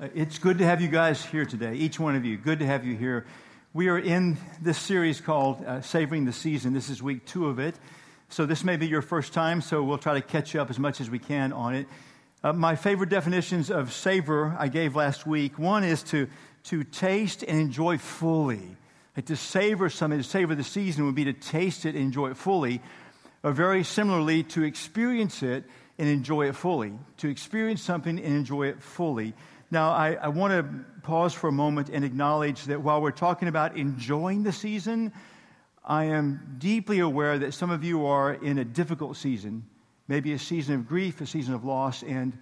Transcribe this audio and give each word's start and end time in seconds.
Uh, 0.00 0.08
it's 0.14 0.38
good 0.38 0.56
to 0.56 0.64
have 0.64 0.80
you 0.80 0.88
guys 0.88 1.22
here 1.22 1.44
today, 1.44 1.74
each 1.74 2.00
one 2.00 2.16
of 2.16 2.24
you. 2.24 2.38
Good 2.38 2.60
to 2.60 2.66
have 2.66 2.86
you 2.86 2.96
here. 2.96 3.26
We 3.74 3.88
are 3.88 3.98
in 3.98 4.38
this 4.62 4.78
series 4.78 5.20
called 5.20 5.62
uh, 5.62 5.82
Savoring 5.82 6.24
the 6.24 6.32
Season. 6.32 6.72
This 6.72 6.88
is 6.88 7.02
week 7.02 7.26
two 7.26 7.48
of 7.48 7.58
it. 7.58 7.74
So, 8.30 8.46
this 8.46 8.64
may 8.64 8.78
be 8.78 8.86
your 8.86 9.02
first 9.02 9.34
time, 9.34 9.60
so 9.60 9.82
we'll 9.82 9.98
try 9.98 10.14
to 10.14 10.22
catch 10.22 10.54
you 10.54 10.62
up 10.62 10.70
as 10.70 10.78
much 10.78 11.02
as 11.02 11.10
we 11.10 11.18
can 11.18 11.52
on 11.52 11.74
it. 11.74 11.86
Uh, 12.42 12.54
my 12.54 12.76
favorite 12.76 13.10
definitions 13.10 13.70
of 13.70 13.92
savor 13.92 14.56
I 14.58 14.68
gave 14.68 14.96
last 14.96 15.26
week 15.26 15.58
one 15.58 15.84
is 15.84 16.02
to, 16.04 16.28
to 16.64 16.82
taste 16.82 17.42
and 17.42 17.60
enjoy 17.60 17.98
fully. 17.98 18.76
Like 19.18 19.26
to 19.26 19.36
savor 19.36 19.90
something, 19.90 20.18
to 20.18 20.24
savor 20.24 20.54
the 20.54 20.64
season 20.64 21.04
would 21.04 21.14
be 21.14 21.24
to 21.24 21.34
taste 21.34 21.84
it 21.84 21.94
and 21.94 22.04
enjoy 22.04 22.30
it 22.30 22.38
fully, 22.38 22.80
or 23.42 23.52
very 23.52 23.84
similarly, 23.84 24.44
to 24.44 24.62
experience 24.62 25.42
it 25.42 25.64
and 25.98 26.08
enjoy 26.08 26.48
it 26.48 26.56
fully. 26.56 26.94
To 27.18 27.28
experience 27.28 27.82
something 27.82 28.18
and 28.18 28.34
enjoy 28.34 28.68
it 28.68 28.82
fully. 28.82 29.34
Now, 29.72 29.90
I, 29.92 30.14
I 30.14 30.28
want 30.28 30.52
to 30.52 31.00
pause 31.02 31.32
for 31.32 31.48
a 31.48 31.52
moment 31.52 31.90
and 31.90 32.04
acknowledge 32.04 32.64
that 32.64 32.82
while 32.82 33.00
we're 33.00 33.12
talking 33.12 33.46
about 33.46 33.76
enjoying 33.76 34.42
the 34.42 34.50
season, 34.50 35.12
I 35.84 36.04
am 36.04 36.56
deeply 36.58 36.98
aware 36.98 37.38
that 37.38 37.54
some 37.54 37.70
of 37.70 37.84
you 37.84 38.06
are 38.06 38.34
in 38.34 38.58
a 38.58 38.64
difficult 38.64 39.16
season, 39.16 39.64
maybe 40.08 40.32
a 40.32 40.38
season 40.40 40.74
of 40.74 40.88
grief, 40.88 41.20
a 41.20 41.26
season 41.26 41.54
of 41.54 41.64
loss, 41.64 42.02
and, 42.02 42.36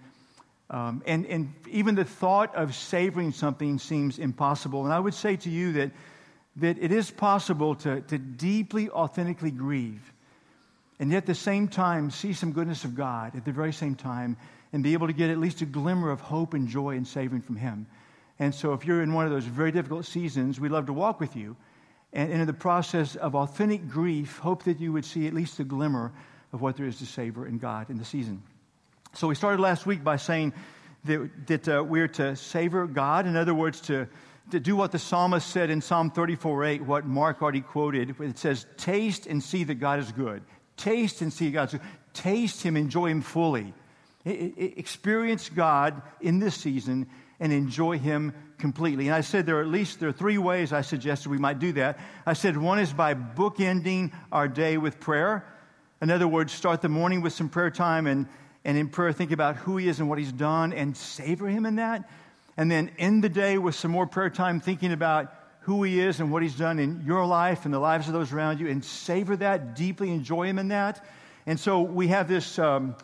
um, 0.71 1.03
and, 1.05 1.27
and 1.27 1.53
even 1.69 1.93
the 1.93 2.03
thought 2.03 2.55
of 2.55 2.73
savoring 2.73 3.31
something 3.31 3.77
seems 3.77 4.17
impossible. 4.17 4.85
And 4.85 4.93
I 4.93 4.99
would 4.99 5.13
say 5.13 5.35
to 5.37 5.49
you 5.51 5.73
that, 5.73 5.91
that 6.55 6.79
it 6.79 6.91
is 6.91 7.11
possible 7.11 7.75
to, 7.75 8.01
to 8.01 8.17
deeply, 8.17 8.89
authentically 8.89 9.51
grieve, 9.51 10.13
and 10.99 11.11
yet 11.11 11.19
at 11.19 11.25
the 11.27 11.35
same 11.35 11.67
time 11.67 12.09
see 12.09 12.33
some 12.33 12.53
goodness 12.53 12.85
of 12.85 12.95
God 12.95 13.35
at 13.35 13.45
the 13.45 13.51
very 13.51 13.71
same 13.71 13.93
time 13.93 14.35
and 14.71 14.83
be 14.83 14.93
able 14.93 15.07
to 15.07 15.13
get 15.13 15.29
at 15.29 15.39
least 15.39 15.61
a 15.61 15.65
glimmer 15.65 16.11
of 16.11 16.21
hope 16.21 16.53
and 16.53 16.67
joy 16.67 16.95
and 16.95 17.07
saving 17.07 17.41
from 17.41 17.55
Him. 17.55 17.87
And 18.37 18.53
so, 18.53 18.73
if 18.73 18.85
you're 18.85 19.01
in 19.01 19.13
one 19.13 19.25
of 19.25 19.31
those 19.31 19.45
very 19.45 19.71
difficult 19.71 20.05
seasons, 20.05 20.59
we'd 20.59 20.71
love 20.71 20.85
to 20.85 20.93
walk 20.93 21.19
with 21.19 21.35
you. 21.35 21.57
And 22.13 22.31
in 22.31 22.45
the 22.47 22.53
process 22.53 23.15
of 23.15 23.35
authentic 23.35 23.87
grief, 23.87 24.37
hope 24.37 24.63
that 24.63 24.79
you 24.79 24.93
would 24.93 25.05
see 25.05 25.27
at 25.27 25.33
least 25.33 25.59
a 25.59 25.63
glimmer 25.63 26.11
of 26.53 26.61
what 26.61 26.77
there 26.77 26.85
is 26.85 26.97
to 26.99 27.05
savor 27.05 27.45
in 27.45 27.57
God 27.57 27.89
in 27.89 27.97
the 27.97 28.05
season. 28.05 28.41
So, 29.13 29.27
we 29.27 29.35
started 29.35 29.59
last 29.59 29.85
week 29.85 30.03
by 30.03 30.15
saying 30.15 30.53
that, 31.05 31.29
that 31.47 31.67
uh, 31.67 31.83
we're 31.83 32.07
to 32.09 32.35
savor 32.35 32.87
God. 32.87 33.25
In 33.25 33.35
other 33.35 33.53
words, 33.53 33.81
to, 33.81 34.07
to 34.51 34.59
do 34.59 34.75
what 34.75 34.91
the 34.91 34.99
psalmist 34.99 35.47
said 35.47 35.69
in 35.69 35.81
Psalm 35.81 36.11
34 36.11 36.63
8, 36.63 36.81
what 36.83 37.05
Mark 37.05 37.41
already 37.41 37.61
quoted. 37.61 38.15
It 38.19 38.37
says, 38.37 38.67
Taste 38.77 39.25
and 39.25 39.43
see 39.43 39.63
that 39.65 39.75
God 39.75 39.99
is 39.99 40.11
good. 40.11 40.43
Taste 40.77 41.21
and 41.21 41.33
see 41.33 41.51
God's 41.51 41.73
good. 41.73 41.81
Taste 42.13 42.63
Him, 42.63 42.77
enjoy 42.77 43.07
Him 43.07 43.21
fully 43.21 43.73
experience 44.25 45.49
God 45.49 46.01
in 46.21 46.39
this 46.39 46.55
season 46.55 47.07
and 47.39 47.53
enjoy 47.53 47.97
Him 47.97 48.33
completely. 48.57 49.07
And 49.07 49.15
I 49.15 49.21
said 49.21 49.45
there 49.45 49.59
are 49.59 49.61
at 49.61 49.67
least 49.67 49.99
there 49.99 50.09
are 50.09 50.13
three 50.13 50.37
ways 50.37 50.73
I 50.73 50.81
suggested 50.81 51.29
we 51.29 51.37
might 51.37 51.59
do 51.59 51.71
that. 51.73 51.99
I 52.25 52.33
said 52.33 52.57
one 52.57 52.79
is 52.79 52.91
by 52.91 53.13
bookending 53.13 54.11
our 54.31 54.47
day 54.47 54.77
with 54.77 54.99
prayer. 54.99 55.45
In 56.01 56.11
other 56.11 56.27
words, 56.27 56.53
start 56.53 56.81
the 56.81 56.89
morning 56.89 57.21
with 57.21 57.33
some 57.33 57.49
prayer 57.49 57.71
time 57.71 58.07
and, 58.07 58.27
and 58.65 58.77
in 58.77 58.89
prayer 58.89 59.13
think 59.13 59.31
about 59.31 59.55
who 59.55 59.77
He 59.77 59.87
is 59.87 59.99
and 59.99 60.09
what 60.09 60.19
He's 60.19 60.31
done 60.31 60.73
and 60.73 60.95
savor 60.95 61.47
Him 61.47 61.65
in 61.65 61.77
that. 61.77 62.09
And 62.57 62.69
then 62.69 62.91
end 62.97 63.23
the 63.23 63.29
day 63.29 63.57
with 63.57 63.75
some 63.75 63.91
more 63.91 64.05
prayer 64.05 64.29
time 64.29 64.59
thinking 64.59 64.91
about 64.91 65.33
who 65.61 65.83
He 65.83 65.99
is 65.99 66.19
and 66.19 66.31
what 66.31 66.43
He's 66.43 66.55
done 66.55 66.79
in 66.79 67.03
your 67.05 67.25
life 67.25 67.63
and 67.63 67.73
the 67.73 67.79
lives 67.79 68.07
of 68.07 68.13
those 68.13 68.33
around 68.33 68.59
you 68.59 68.67
and 68.67 68.83
savor 68.83 69.37
that, 69.37 69.77
deeply 69.77 70.11
enjoy 70.11 70.47
Him 70.47 70.59
in 70.59 70.67
that. 70.69 71.05
And 71.45 71.57
so 71.57 71.81
we 71.81 72.09
have 72.09 72.27
this. 72.27 72.59
Um, 72.59 72.95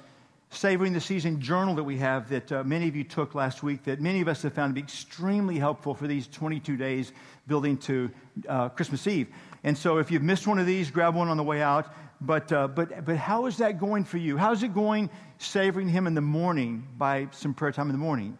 Savoring 0.55 0.93
the 0.93 1.01
Season 1.01 1.41
journal 1.41 1.75
that 1.75 1.83
we 1.83 1.97
have 1.97 2.29
that 2.29 2.49
uh, 2.49 2.63
many 2.63 2.87
of 2.87 2.95
you 2.95 3.03
took 3.03 3.35
last 3.35 3.61
week 3.61 3.83
that 3.83 3.99
many 3.99 4.21
of 4.21 4.29
us 4.29 4.41
have 4.43 4.53
found 4.53 4.71
to 4.71 4.73
be 4.73 4.79
extremely 4.79 5.59
helpful 5.59 5.93
for 5.93 6.07
these 6.07 6.27
22 6.27 6.77
days 6.77 7.11
building 7.45 7.75
to 7.79 8.09
uh, 8.47 8.69
Christmas 8.69 9.05
Eve. 9.05 9.27
And 9.65 9.77
so 9.77 9.97
if 9.97 10.09
you've 10.09 10.23
missed 10.23 10.47
one 10.47 10.57
of 10.57 10.65
these, 10.65 10.89
grab 10.89 11.13
one 11.13 11.27
on 11.27 11.35
the 11.35 11.43
way 11.43 11.61
out. 11.61 11.93
But, 12.21 12.53
uh, 12.53 12.69
but, 12.69 13.03
but 13.03 13.17
how 13.17 13.47
is 13.47 13.57
that 13.57 13.81
going 13.81 14.05
for 14.05 14.17
you? 14.17 14.37
How's 14.37 14.63
it 14.63 14.73
going 14.73 15.09
savoring 15.39 15.89
Him 15.89 16.07
in 16.07 16.13
the 16.13 16.21
morning 16.21 16.87
by 16.97 17.27
some 17.31 17.53
prayer 17.53 17.73
time 17.73 17.87
in 17.87 17.93
the 17.93 17.99
morning? 17.99 18.37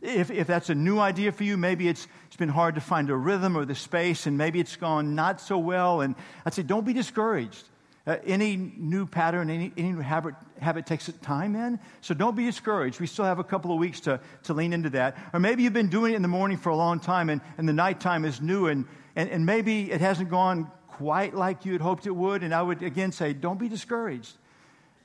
If, 0.00 0.30
if 0.30 0.46
that's 0.46 0.70
a 0.70 0.74
new 0.74 0.98
idea 0.98 1.32
for 1.32 1.44
you, 1.44 1.58
maybe 1.58 1.86
it's, 1.86 2.06
it's 2.28 2.36
been 2.36 2.48
hard 2.48 2.76
to 2.76 2.80
find 2.80 3.10
a 3.10 3.16
rhythm 3.16 3.58
or 3.58 3.66
the 3.66 3.74
space, 3.74 4.26
and 4.26 4.38
maybe 4.38 4.58
it's 4.58 4.76
gone 4.76 5.14
not 5.14 5.38
so 5.38 5.58
well. 5.58 6.00
And 6.00 6.14
I'd 6.46 6.54
say, 6.54 6.62
don't 6.62 6.86
be 6.86 6.94
discouraged. 6.94 7.64
Uh, 8.06 8.16
any 8.24 8.56
new 8.56 9.04
pattern, 9.04 9.50
any, 9.50 9.70
any 9.76 9.92
new 9.92 10.00
habit, 10.00 10.34
habit 10.60 10.86
takes 10.86 11.10
time 11.22 11.56
in. 11.56 11.78
So 12.00 12.14
don't 12.14 12.36
be 12.36 12.44
discouraged. 12.44 13.00
We 13.00 13.06
still 13.06 13.24
have 13.24 13.38
a 13.38 13.44
couple 13.44 13.72
of 13.72 13.78
weeks 13.78 14.00
to, 14.00 14.20
to 14.44 14.54
lean 14.54 14.72
into 14.72 14.90
that. 14.90 15.16
Or 15.32 15.40
maybe 15.40 15.62
you've 15.62 15.72
been 15.72 15.88
doing 15.88 16.12
it 16.12 16.16
in 16.16 16.22
the 16.22 16.28
morning 16.28 16.58
for 16.58 16.70
a 16.70 16.76
long 16.76 17.00
time 17.00 17.30
and, 17.30 17.40
and 17.56 17.68
the 17.68 17.72
nighttime 17.72 18.24
is 18.24 18.40
new 18.40 18.66
and, 18.66 18.86
and, 19.16 19.28
and 19.30 19.46
maybe 19.46 19.90
it 19.90 20.00
hasn't 20.00 20.30
gone 20.30 20.70
quite 20.86 21.34
like 21.34 21.64
you 21.64 21.72
had 21.72 21.80
hoped 21.80 22.06
it 22.06 22.10
would. 22.10 22.42
And 22.42 22.54
I 22.54 22.62
would 22.62 22.82
again 22.82 23.12
say, 23.12 23.32
don't 23.32 23.58
be 23.58 23.68
discouraged 23.68 24.36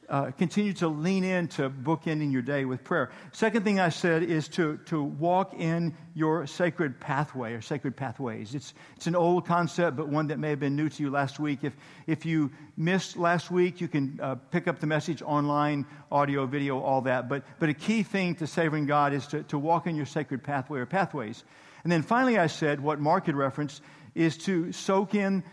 uh, 0.10 0.32
continue 0.32 0.74
to 0.74 0.88
lean 0.88 1.24
in 1.24 1.34
into 1.44 1.70
bookending 1.70 2.32
your 2.32 2.42
day 2.42 2.64
with 2.64 2.84
prayer. 2.84 3.12
Second 3.32 3.64
thing 3.64 3.80
I 3.80 3.90
said 3.90 4.24
is 4.24 4.48
to, 4.50 4.78
to 4.86 5.04
walk 5.04 5.54
in 5.54 5.96
your 6.14 6.48
sacred 6.48 7.00
pathway 7.00 7.54
or 7.54 7.62
sacred 7.62 7.96
pathways. 7.96 8.56
It's, 8.56 8.74
it's 8.96 9.08
an 9.08 9.16
old 9.16 9.46
concept, 9.46 9.98
but 9.98 10.08
one 10.08 10.28
that 10.28 10.40
may 10.40 10.50
have 10.50 10.60
been 10.60 10.76
new 10.76 10.90
to 10.90 11.04
you 11.04 11.10
last 11.10 11.40
week. 11.40 11.64
If, 11.64 11.74
if 12.08 12.26
you 12.26 12.52
missed 12.78 13.18
last 13.18 13.52
week, 13.52 13.82
you 13.82 13.88
can 13.88 14.20
uh, 14.22 14.36
pick 14.52 14.68
up 14.68 14.80
the 14.80 14.88
message 14.88 15.22
online, 15.22 15.86
audio, 16.12 16.46
video, 16.46 16.80
all 16.80 17.02
that. 17.02 17.28
But, 17.28 17.44
but 17.60 17.70
a 17.70 17.74
key 17.74 18.04
thing 18.04 18.36
to 18.36 18.48
savoring 18.48 18.86
God 18.86 19.14
is 19.14 19.28
to, 19.28 19.44
to 19.44 19.60
walk 19.60 19.86
in 19.86 19.96
your 19.96 20.06
sacred 20.06 20.44
pathway 20.44 20.80
or 20.80 20.86
pathways. 20.86 21.44
And 21.84 21.92
then 21.92 22.02
finally, 22.04 22.38
I 22.38 22.48
said 22.48 22.80
what 22.80 23.00
Mark 23.00 23.26
had 23.26 23.36
referenced 23.36 23.82
is 24.16 24.38
to 24.40 24.72
soak 24.72 25.16
in 25.16 25.44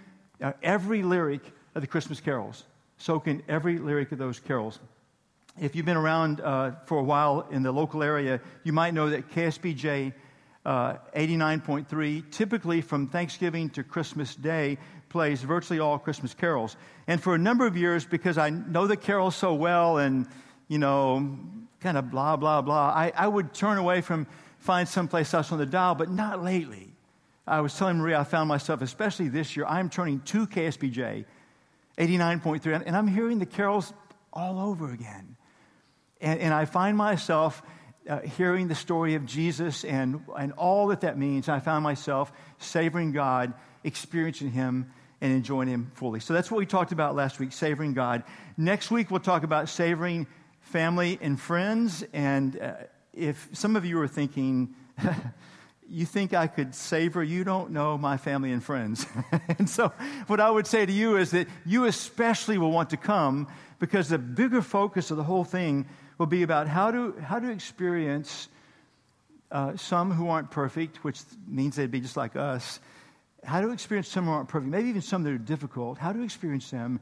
uh, 0.40 0.52
every 0.62 1.02
lyric 1.02 1.42
of 1.74 1.82
the 1.82 1.88
Christmas 1.88 2.20
carols 2.20 2.64
soak 3.00 3.26
in 3.26 3.42
every 3.48 3.78
lyric 3.78 4.12
of 4.12 4.18
those 4.18 4.38
carols. 4.38 4.78
If 5.60 5.74
you've 5.74 5.86
been 5.86 5.96
around 5.96 6.40
uh, 6.40 6.72
for 6.86 6.98
a 6.98 7.02
while 7.02 7.46
in 7.50 7.62
the 7.62 7.72
local 7.72 8.02
area, 8.02 8.40
you 8.62 8.72
might 8.72 8.94
know 8.94 9.10
that 9.10 9.30
KSBJ 9.30 10.12
uh, 10.64 10.94
89.3, 11.16 12.30
typically 12.30 12.80
from 12.80 13.08
Thanksgiving 13.08 13.70
to 13.70 13.82
Christmas 13.82 14.34
Day, 14.36 14.78
plays 15.08 15.42
virtually 15.42 15.80
all 15.80 15.98
Christmas 15.98 16.34
carols. 16.34 16.76
And 17.06 17.20
for 17.20 17.34
a 17.34 17.38
number 17.38 17.66
of 17.66 17.76
years, 17.76 18.04
because 18.04 18.38
I 18.38 18.50
know 18.50 18.86
the 18.86 18.96
carols 18.96 19.34
so 19.34 19.54
well 19.54 19.98
and, 19.98 20.26
you 20.68 20.78
know, 20.78 21.36
kind 21.80 21.96
of 21.96 22.10
blah, 22.10 22.36
blah, 22.36 22.60
blah, 22.60 22.90
I, 22.94 23.12
I 23.16 23.26
would 23.26 23.52
turn 23.54 23.78
away 23.78 24.02
from 24.02 24.26
find 24.58 24.86
someplace 24.86 25.32
else 25.32 25.50
on 25.52 25.58
the 25.58 25.66
dial, 25.66 25.94
but 25.94 26.10
not 26.10 26.44
lately. 26.44 26.92
I 27.46 27.62
was 27.62 27.76
telling 27.76 27.96
Marie, 27.96 28.14
I 28.14 28.24
found 28.24 28.48
myself, 28.48 28.82
especially 28.82 29.28
this 29.28 29.56
year, 29.56 29.64
I'm 29.66 29.88
turning 29.88 30.20
to 30.20 30.46
KSBJ 30.46 31.24
89.3, 31.98 32.82
and 32.86 32.96
I'm 32.96 33.08
hearing 33.08 33.38
the 33.38 33.46
carols 33.46 33.92
all 34.32 34.60
over 34.60 34.92
again. 34.92 35.36
And, 36.20 36.40
and 36.40 36.54
I 36.54 36.64
find 36.64 36.96
myself 36.96 37.62
uh, 38.08 38.20
hearing 38.20 38.68
the 38.68 38.74
story 38.74 39.14
of 39.14 39.26
Jesus 39.26 39.84
and, 39.84 40.24
and 40.38 40.52
all 40.52 40.88
that 40.88 41.02
that 41.02 41.18
means. 41.18 41.48
I 41.48 41.60
found 41.60 41.82
myself 41.82 42.32
savoring 42.58 43.12
God, 43.12 43.52
experiencing 43.84 44.50
Him, 44.50 44.92
and 45.20 45.32
enjoying 45.32 45.68
Him 45.68 45.90
fully. 45.94 46.20
So 46.20 46.32
that's 46.32 46.50
what 46.50 46.58
we 46.58 46.66
talked 46.66 46.92
about 46.92 47.14
last 47.14 47.38
week, 47.38 47.52
savoring 47.52 47.92
God. 47.92 48.22
Next 48.56 48.90
week, 48.90 49.10
we'll 49.10 49.20
talk 49.20 49.42
about 49.42 49.68
savoring 49.68 50.26
family 50.60 51.18
and 51.20 51.38
friends. 51.38 52.04
And 52.12 52.58
uh, 52.60 52.72
if 53.12 53.48
some 53.52 53.76
of 53.76 53.84
you 53.84 54.00
are 54.00 54.08
thinking, 54.08 54.74
you 55.90 56.06
think 56.06 56.32
I 56.32 56.46
could 56.46 56.74
savor, 56.74 57.22
you 57.22 57.42
don't 57.42 57.72
know 57.72 57.98
my 57.98 58.16
family 58.16 58.52
and 58.52 58.62
friends. 58.62 59.06
and 59.58 59.68
so, 59.68 59.92
what 60.28 60.40
I 60.40 60.50
would 60.50 60.66
say 60.66 60.86
to 60.86 60.92
you 60.92 61.16
is 61.16 61.32
that 61.32 61.48
you 61.66 61.84
especially 61.84 62.58
will 62.58 62.70
want 62.70 62.90
to 62.90 62.96
come 62.96 63.48
because 63.78 64.08
the 64.08 64.18
bigger 64.18 64.62
focus 64.62 65.10
of 65.10 65.16
the 65.16 65.24
whole 65.24 65.44
thing 65.44 65.86
will 66.18 66.26
be 66.26 66.42
about 66.42 66.68
how 66.68 66.90
to, 66.90 67.14
how 67.20 67.38
to 67.38 67.50
experience 67.50 68.48
uh, 69.50 69.76
some 69.76 70.12
who 70.12 70.28
aren't 70.28 70.50
perfect, 70.50 71.02
which 71.02 71.20
means 71.48 71.76
they'd 71.76 71.90
be 71.90 72.00
just 72.00 72.16
like 72.16 72.36
us, 72.36 72.78
how 73.42 73.60
to 73.60 73.70
experience 73.70 74.08
some 74.08 74.26
who 74.26 74.30
aren't 74.30 74.48
perfect, 74.48 74.70
maybe 74.70 74.88
even 74.88 75.02
some 75.02 75.22
that 75.24 75.32
are 75.32 75.38
difficult, 75.38 75.98
how 75.98 76.12
to 76.12 76.22
experience 76.22 76.70
them 76.70 77.00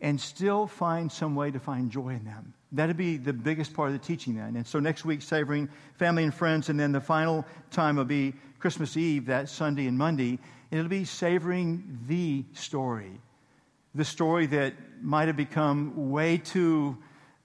and 0.00 0.20
still 0.20 0.66
find 0.66 1.12
some 1.12 1.34
way 1.34 1.50
to 1.50 1.60
find 1.60 1.90
joy 1.90 2.08
in 2.08 2.24
them. 2.24 2.52
That'd 2.74 2.96
be 2.96 3.16
the 3.16 3.32
biggest 3.32 3.72
part 3.72 3.88
of 3.88 3.92
the 3.92 4.04
teaching 4.04 4.34
then. 4.34 4.56
And 4.56 4.66
so 4.66 4.80
next 4.80 5.04
week, 5.04 5.22
savoring 5.22 5.68
family 5.96 6.24
and 6.24 6.34
friends, 6.34 6.68
and 6.68 6.78
then 6.78 6.92
the 6.92 7.00
final 7.00 7.46
time 7.70 7.96
will 7.96 8.04
be 8.04 8.34
Christmas 8.58 8.96
Eve, 8.96 9.26
that 9.26 9.48
Sunday 9.48 9.86
and 9.86 9.96
Monday, 9.96 10.38
and 10.70 10.80
it'll 10.80 10.88
be 10.88 11.04
savoring 11.04 11.98
the 12.08 12.44
story. 12.52 13.12
The 13.94 14.04
story 14.04 14.46
that 14.46 14.74
might 15.00 15.28
have 15.28 15.36
become 15.36 16.10
way 16.10 16.36
too 16.36 16.98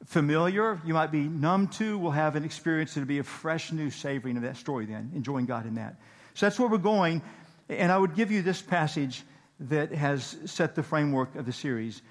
familiar, 0.05 0.81
you 0.83 0.93
might 0.95 1.11
be 1.11 1.27
numb 1.27 1.67
to, 1.67 1.99
will 1.99 2.11
have 2.11 2.35
an 2.35 2.43
experience 2.43 2.95
that'll 2.95 3.07
be 3.07 3.19
a 3.19 3.23
fresh 3.23 3.71
new 3.71 3.91
savoring 3.91 4.35
of 4.35 4.43
that 4.43 4.57
story 4.57 4.85
then, 4.85 5.11
enjoying 5.13 5.45
God 5.45 5.67
in 5.67 5.75
that. 5.75 5.95
So 6.33 6.47
that's 6.47 6.59
where 6.59 6.69
we're 6.69 6.79
going. 6.79 7.21
And 7.67 7.91
I 7.91 7.97
would 7.99 8.15
give 8.15 8.31
you 8.31 8.41
this 8.41 8.61
passage 8.61 9.23
that 9.59 9.91
has 9.91 10.37
set 10.45 10.73
the 10.73 10.81
framework 10.81 11.35
of 11.35 11.45
the 11.45 11.53
series 11.53 12.01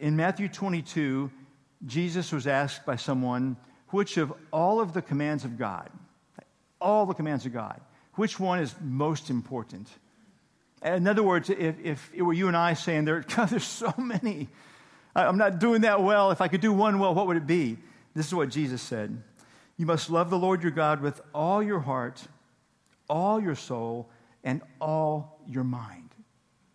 in 0.00 0.14
Matthew 0.16 0.48
22, 0.48 1.30
Jesus 1.84 2.32
was 2.32 2.46
asked 2.46 2.86
by 2.86 2.96
someone, 2.96 3.56
which 3.88 4.16
of 4.16 4.32
all 4.52 4.80
of 4.80 4.92
the 4.92 5.02
commands 5.02 5.44
of 5.44 5.58
God, 5.58 5.90
all 6.80 7.06
the 7.06 7.14
commands 7.14 7.44
of 7.46 7.52
God. 7.52 7.80
Which 8.14 8.40
one 8.40 8.58
is 8.58 8.74
most 8.80 9.28
important? 9.28 9.88
In 10.82 11.06
other 11.06 11.22
words, 11.22 11.50
if, 11.50 11.76
if 11.82 12.10
it 12.14 12.22
were 12.22 12.32
you 12.32 12.48
and 12.48 12.56
I 12.56 12.74
saying, 12.74 13.04
there, 13.04 13.20
God, 13.36 13.48
there's 13.48 13.64
so 13.64 13.92
many, 13.98 14.48
I'm 15.14 15.38
not 15.38 15.58
doing 15.58 15.82
that 15.82 16.02
well. 16.02 16.30
If 16.30 16.40
I 16.40 16.48
could 16.48 16.60
do 16.60 16.72
one 16.72 16.98
well, 16.98 17.14
what 17.14 17.26
would 17.26 17.36
it 17.36 17.46
be? 17.46 17.76
This 18.14 18.26
is 18.26 18.34
what 18.34 18.48
Jesus 18.48 18.80
said 18.80 19.22
You 19.76 19.86
must 19.86 20.08
love 20.08 20.30
the 20.30 20.38
Lord 20.38 20.62
your 20.62 20.72
God 20.72 21.00
with 21.00 21.20
all 21.34 21.62
your 21.62 21.80
heart, 21.80 22.22
all 23.08 23.40
your 23.40 23.54
soul, 23.54 24.08
and 24.42 24.62
all 24.80 25.40
your 25.46 25.64
mind. 25.64 26.10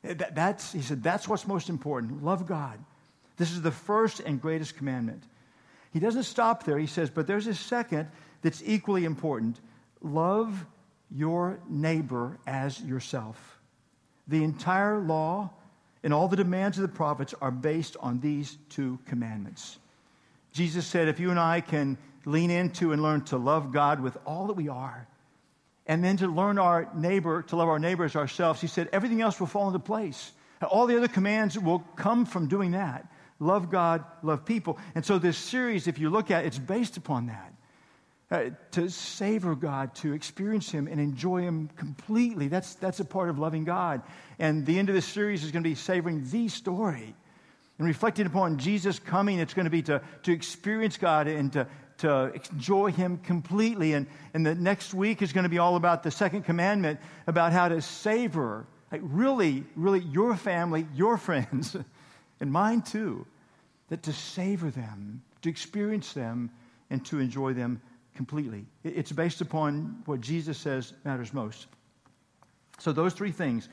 That, 0.04 0.36
that's, 0.36 0.71
he 0.74 0.81
said, 0.81 1.04
that's 1.04 1.27
what's 1.27 1.47
most 1.47 1.69
important. 1.69 2.24
Love 2.24 2.47
God. 2.47 2.80
This 3.38 3.51
is 3.51 3.62
the 3.62 3.72
first 3.72 4.19
and 4.19 4.42
greatest 4.42 4.78
commandment. 4.78 5.24
He 5.92 6.00
doesn't 6.00 6.24
stop 6.24 6.63
there. 6.63 6.78
He 6.78 6.88
says, 6.88 7.10
but 7.10 7.28
there's 7.28 7.48
a 7.48 7.56
second 7.56 8.07
that's 8.42 8.62
equally 8.66 9.06
important 9.06 9.60
love 10.01 10.66
your 11.12 11.60
neighbor 11.69 12.39
as 12.48 12.81
yourself. 12.81 13.60
The 14.28 14.44
entire 14.44 15.00
law 15.00 15.51
and 16.04 16.13
all 16.13 16.28
the 16.28 16.38
demands 16.38 16.78
of 16.78 16.83
the 16.83 16.88
prophets 16.88 17.36
are 17.42 17.51
based 17.51 17.98
on 18.00 18.19
these 18.19 18.57
two 18.69 18.98
commandments. 19.06 19.78
Jesus 20.54 20.86
said, 20.86 21.07
if 21.07 21.19
you 21.19 21.30
and 21.30 21.39
I 21.39 21.62
can 21.62 21.98
lean 22.25 22.50
into 22.50 22.94
and 22.94 23.01
learn 23.01 23.22
to 23.25 23.38
love 23.38 23.72
God 23.72 24.00
with 24.00 24.18
all 24.25 24.48
that 24.48 24.54
we 24.54 24.69
are, 24.69 25.07
and 25.88 26.04
then 26.04 26.18
to 26.18 26.28
learn 26.28 26.57
our 26.57 26.88
neighbor, 26.95 27.42
to 27.44 27.56
love 27.56 27.68
our 27.68 27.80
neighbors 27.80 28.12
as 28.12 28.16
ourselves, 28.16 28.62
he 28.62 28.68
said, 28.68 28.88
everything 28.92 29.22
else 29.22 29.39
will 29.39 29.48
fall 29.48 29.68
into 29.68 29.80
place. 29.80 30.31
All 30.69 30.88
the 30.88 30.95
other 30.95 31.07
commands 31.07 31.57
will 31.57 31.80
come 31.95 32.25
from 32.25 32.48
doing 32.48 32.72
that. 32.72 33.10
Love 33.41 33.71
God, 33.71 34.05
love 34.21 34.45
people. 34.45 34.77
And 34.93 35.03
so 35.03 35.17
this 35.17 35.35
series, 35.35 35.88
if 35.88 35.97
you 35.97 36.11
look 36.11 36.29
at 36.29 36.43
it, 36.43 36.47
it's 36.47 36.59
based 36.59 36.95
upon 36.95 37.25
that. 37.25 37.53
Uh, 38.29 38.51
to 38.69 38.88
savor 38.88 39.55
God, 39.55 39.95
to 39.95 40.13
experience 40.13 40.71
Him 40.71 40.88
and 40.88 41.01
enjoy 41.01 41.41
Him 41.41 41.67
completely. 41.75 42.49
That's, 42.49 42.75
that's 42.75 42.99
a 42.99 43.05
part 43.05 43.29
of 43.29 43.39
loving 43.39 43.63
God. 43.63 44.03
And 44.38 44.63
the 44.63 44.77
end 44.77 44.89
of 44.89 44.95
this 44.95 45.07
series 45.07 45.43
is 45.43 45.51
going 45.51 45.63
to 45.63 45.69
be 45.69 45.75
savoring 45.75 46.23
the 46.29 46.49
story 46.49 47.15
and 47.79 47.88
reflecting 47.88 48.27
upon 48.27 48.59
Jesus 48.59 48.99
coming. 48.99 49.39
It's 49.39 49.55
going 49.55 49.65
to 49.65 49.71
be 49.71 49.81
to, 49.81 50.03
to 50.21 50.31
experience 50.31 50.97
God 50.97 51.27
and 51.27 51.51
to, 51.53 51.67
to 51.97 52.31
enjoy 52.53 52.91
Him 52.91 53.17
completely. 53.17 53.94
And, 53.94 54.05
and 54.35 54.45
the 54.45 54.53
next 54.53 54.94
week 54.94 55.23
is 55.23 55.33
going 55.33 55.45
to 55.45 55.49
be 55.49 55.57
all 55.57 55.77
about 55.77 56.03
the 56.03 56.11
second 56.11 56.44
commandment 56.44 56.99
about 57.25 57.53
how 57.53 57.69
to 57.69 57.81
savor, 57.81 58.67
like 58.91 59.01
really, 59.03 59.63
really 59.75 60.01
your 60.01 60.35
family, 60.35 60.87
your 60.94 61.17
friends, 61.17 61.75
and 62.39 62.51
mine 62.51 62.83
too 62.83 63.25
that 63.91 64.01
to 64.03 64.13
savor 64.13 64.71
them, 64.71 65.21
to 65.41 65.49
experience 65.49 66.13
them, 66.13 66.49
and 66.89 67.05
to 67.05 67.19
enjoy 67.19 67.53
them 67.53 67.81
completely. 68.15 68.65
It's 68.85 69.11
based 69.11 69.41
upon 69.41 70.01
what 70.05 70.21
Jesus 70.21 70.57
says 70.57 70.93
matters 71.03 71.33
most. 71.33 71.67
So, 72.79 72.93
those 72.93 73.13
three 73.13 73.33
things 73.33 73.67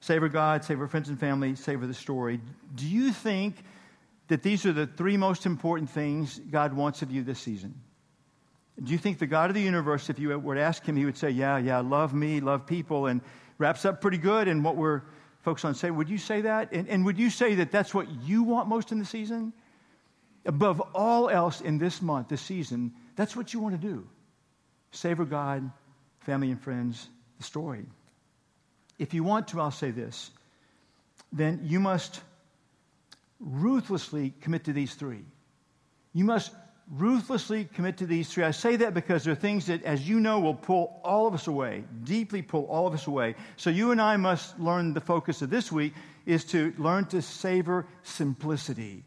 savor 0.00 0.28
God, 0.28 0.64
savor 0.64 0.88
friends 0.88 1.10
and 1.10 1.18
family, 1.18 1.54
savor 1.54 1.86
the 1.86 1.94
story. 1.94 2.40
Do 2.74 2.88
you 2.88 3.12
think 3.12 3.54
that 4.26 4.42
these 4.42 4.66
are 4.66 4.72
the 4.72 4.88
three 4.88 5.16
most 5.16 5.46
important 5.46 5.88
things 5.88 6.40
God 6.50 6.72
wants 6.72 7.02
of 7.02 7.12
you 7.12 7.22
this 7.22 7.38
season? 7.38 7.72
Do 8.82 8.90
you 8.90 8.98
think 8.98 9.20
the 9.20 9.28
God 9.28 9.48
of 9.48 9.54
the 9.54 9.62
universe, 9.62 10.10
if 10.10 10.18
you 10.18 10.36
were 10.40 10.56
to 10.56 10.60
ask 10.60 10.84
him, 10.84 10.96
he 10.96 11.04
would 11.04 11.16
say, 11.16 11.30
Yeah, 11.30 11.58
yeah, 11.58 11.78
love 11.78 12.12
me, 12.14 12.40
love 12.40 12.66
people, 12.66 13.06
and 13.06 13.20
wraps 13.58 13.84
up 13.84 14.00
pretty 14.00 14.18
good 14.18 14.48
in 14.48 14.64
what 14.64 14.74
we're 14.74 15.02
folks 15.42 15.64
on 15.64 15.74
say, 15.74 15.90
would 15.90 16.08
you 16.08 16.18
say 16.18 16.40
that? 16.42 16.72
And, 16.72 16.88
and 16.88 17.04
would 17.04 17.18
you 17.18 17.30
say 17.30 17.56
that 17.56 17.70
that's 17.70 17.92
what 17.92 18.08
you 18.22 18.42
want 18.42 18.68
most 18.68 18.92
in 18.92 18.98
the 18.98 19.04
season? 19.04 19.52
Above 20.46 20.80
all 20.94 21.28
else 21.28 21.60
in 21.60 21.78
this 21.78 22.00
month, 22.02 22.28
this 22.28 22.40
season, 22.40 22.92
that's 23.16 23.36
what 23.36 23.52
you 23.52 23.60
want 23.60 23.80
to 23.80 23.88
do. 23.88 24.06
Savor 24.92 25.24
God, 25.24 25.70
family 26.20 26.50
and 26.50 26.60
friends, 26.60 27.08
the 27.38 27.44
story. 27.44 27.84
If 28.98 29.14
you 29.14 29.24
want 29.24 29.48
to, 29.48 29.60
I'll 29.60 29.70
say 29.70 29.90
this, 29.90 30.30
then 31.32 31.60
you 31.64 31.80
must 31.80 32.20
ruthlessly 33.40 34.32
commit 34.40 34.64
to 34.64 34.72
these 34.72 34.94
three. 34.94 35.24
You 36.12 36.24
must 36.24 36.52
ruthlessly 36.92 37.64
commit 37.64 37.96
to 37.96 38.06
these 38.06 38.28
three. 38.28 38.44
I 38.44 38.50
say 38.50 38.76
that 38.76 38.92
because 38.92 39.24
there 39.24 39.32
are 39.32 39.36
things 39.36 39.66
that, 39.66 39.82
as 39.82 40.06
you 40.06 40.20
know, 40.20 40.40
will 40.40 40.54
pull 40.54 41.00
all 41.02 41.26
of 41.26 41.34
us 41.34 41.46
away, 41.46 41.84
deeply 42.04 42.42
pull 42.42 42.64
all 42.64 42.86
of 42.86 42.92
us 42.92 43.06
away. 43.06 43.34
So 43.56 43.70
you 43.70 43.92
and 43.92 44.00
I 44.00 44.16
must 44.16 44.58
learn 44.60 44.92
the 44.92 45.00
focus 45.00 45.40
of 45.42 45.50
this 45.50 45.72
week 45.72 45.94
is 46.26 46.44
to 46.46 46.74
learn 46.76 47.06
to 47.06 47.22
savor 47.22 47.86
simplicity. 48.02 49.04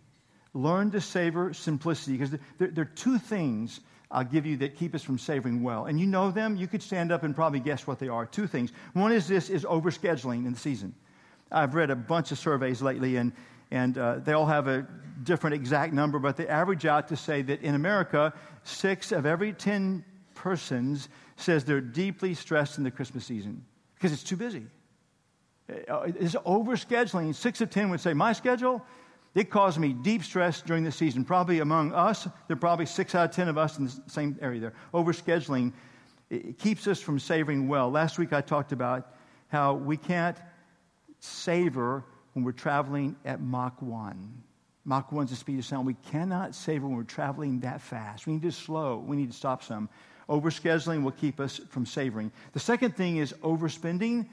Learn 0.53 0.89
to 0.91 1.01
savor 1.01 1.53
simplicity 1.53 2.17
because 2.17 2.31
there, 2.57 2.69
there, 2.69 2.83
are 2.83 2.95
two 2.95 3.19
things 3.19 3.81
I'll 4.09 4.23
give 4.23 4.45
you 4.45 4.57
that 4.57 4.75
keep 4.75 4.95
us 4.95 5.03
from 5.03 5.19
savoring 5.19 5.61
well. 5.61 5.85
And 5.85 5.99
you 5.99 6.07
know 6.07 6.31
them. 6.31 6.55
You 6.55 6.67
could 6.67 6.81
stand 6.81 7.11
up 7.11 7.23
and 7.23 7.35
probably 7.35 7.59
guess 7.59 7.85
what 7.85 7.99
they 7.99 8.07
are. 8.07 8.25
Two 8.25 8.47
things. 8.47 8.71
One 8.93 9.11
is 9.11 9.27
this 9.27 9.49
is 9.49 9.63
overscheduling 9.63 10.45
in 10.45 10.53
the 10.53 10.59
season. 10.59 10.95
I've 11.51 11.75
read 11.75 11.91
a 11.91 11.95
bunch 11.95 12.31
of 12.31 12.39
surveys 12.39 12.81
lately, 12.81 13.17
and 13.17 13.31
and 13.71 13.97
uh, 13.97 14.15
they 14.19 14.33
all 14.33 14.45
have 14.45 14.67
a 14.67 14.87
different 15.23 15.55
exact 15.55 15.93
number, 15.93 16.19
but 16.19 16.37
they 16.37 16.47
average 16.47 16.85
out 16.85 17.07
to 17.07 17.15
say 17.15 17.41
that 17.43 17.61
in 17.61 17.75
America, 17.75 18.33
six 18.63 19.11
of 19.11 19.25
every 19.25 19.53
10 19.53 20.03
persons 20.33 21.09
says 21.37 21.65
they're 21.65 21.81
deeply 21.81 22.33
stressed 22.33 22.77
in 22.77 22.83
the 22.83 22.91
Christmas 22.91 23.25
season 23.25 23.63
because 23.95 24.11
it's 24.11 24.23
too 24.23 24.35
busy. 24.35 24.65
Uh, 25.69 26.01
it's 26.19 26.35
overscheduling. 26.35 27.33
Six 27.33 27.61
of 27.61 27.69
10 27.69 27.89
would 27.89 27.99
say, 27.99 28.13
My 28.13 28.33
schedule, 28.33 28.85
it 29.33 29.49
caused 29.49 29.79
me 29.79 29.93
deep 29.93 30.23
stress 30.23 30.61
during 30.61 30.83
the 30.83 30.91
season. 30.91 31.25
Probably 31.25 31.59
among 31.59 31.91
us, 31.93 32.25
there 32.25 32.55
are 32.55 32.55
probably 32.55 32.85
six 32.85 33.15
out 33.15 33.29
of 33.29 33.35
10 33.35 33.47
of 33.47 33.57
us 33.57 33.79
in 33.79 33.85
the 33.85 34.01
same 34.07 34.37
area 34.41 34.59
there. 34.59 34.73
Overscheduling 34.93 35.73
it 36.29 36.57
keeps 36.57 36.87
us 36.87 36.99
from 36.99 37.19
savoring 37.19 37.67
well. 37.67 37.89
Last 37.91 38.17
week 38.17 38.33
I 38.33 38.41
talked 38.41 38.71
about 38.71 39.13
how 39.47 39.75
we 39.75 39.97
can't 39.97 40.37
savor 41.19 42.03
when 42.35 42.43
we're 42.43 42.51
traveling 42.51 43.15
at 43.23 43.41
Mach 43.41 43.81
1. 43.81 44.43
Mach 44.83 45.09
1 45.11 45.23
is 45.23 45.29
the 45.29 45.37
speed 45.37 45.57
of 45.57 45.65
sound. 45.65 45.87
We 45.87 45.95
cannot 46.11 46.53
savor 46.53 46.85
when 46.85 46.97
we're 46.97 47.03
traveling 47.03 47.61
that 47.61 47.79
fast. 47.79 48.27
We 48.27 48.33
need 48.33 48.41
to 48.41 48.51
slow. 48.51 48.97
We 48.97 49.15
need 49.15 49.31
to 49.31 49.37
stop 49.37 49.63
some. 49.63 49.87
Overscheduling 50.29 51.01
will 51.01 51.11
keep 51.11 51.39
us 51.39 51.61
from 51.69 51.85
savoring. 51.85 52.33
The 52.51 52.59
second 52.59 52.97
thing 52.97 53.17
is 53.17 53.31
overspending. 53.41 54.27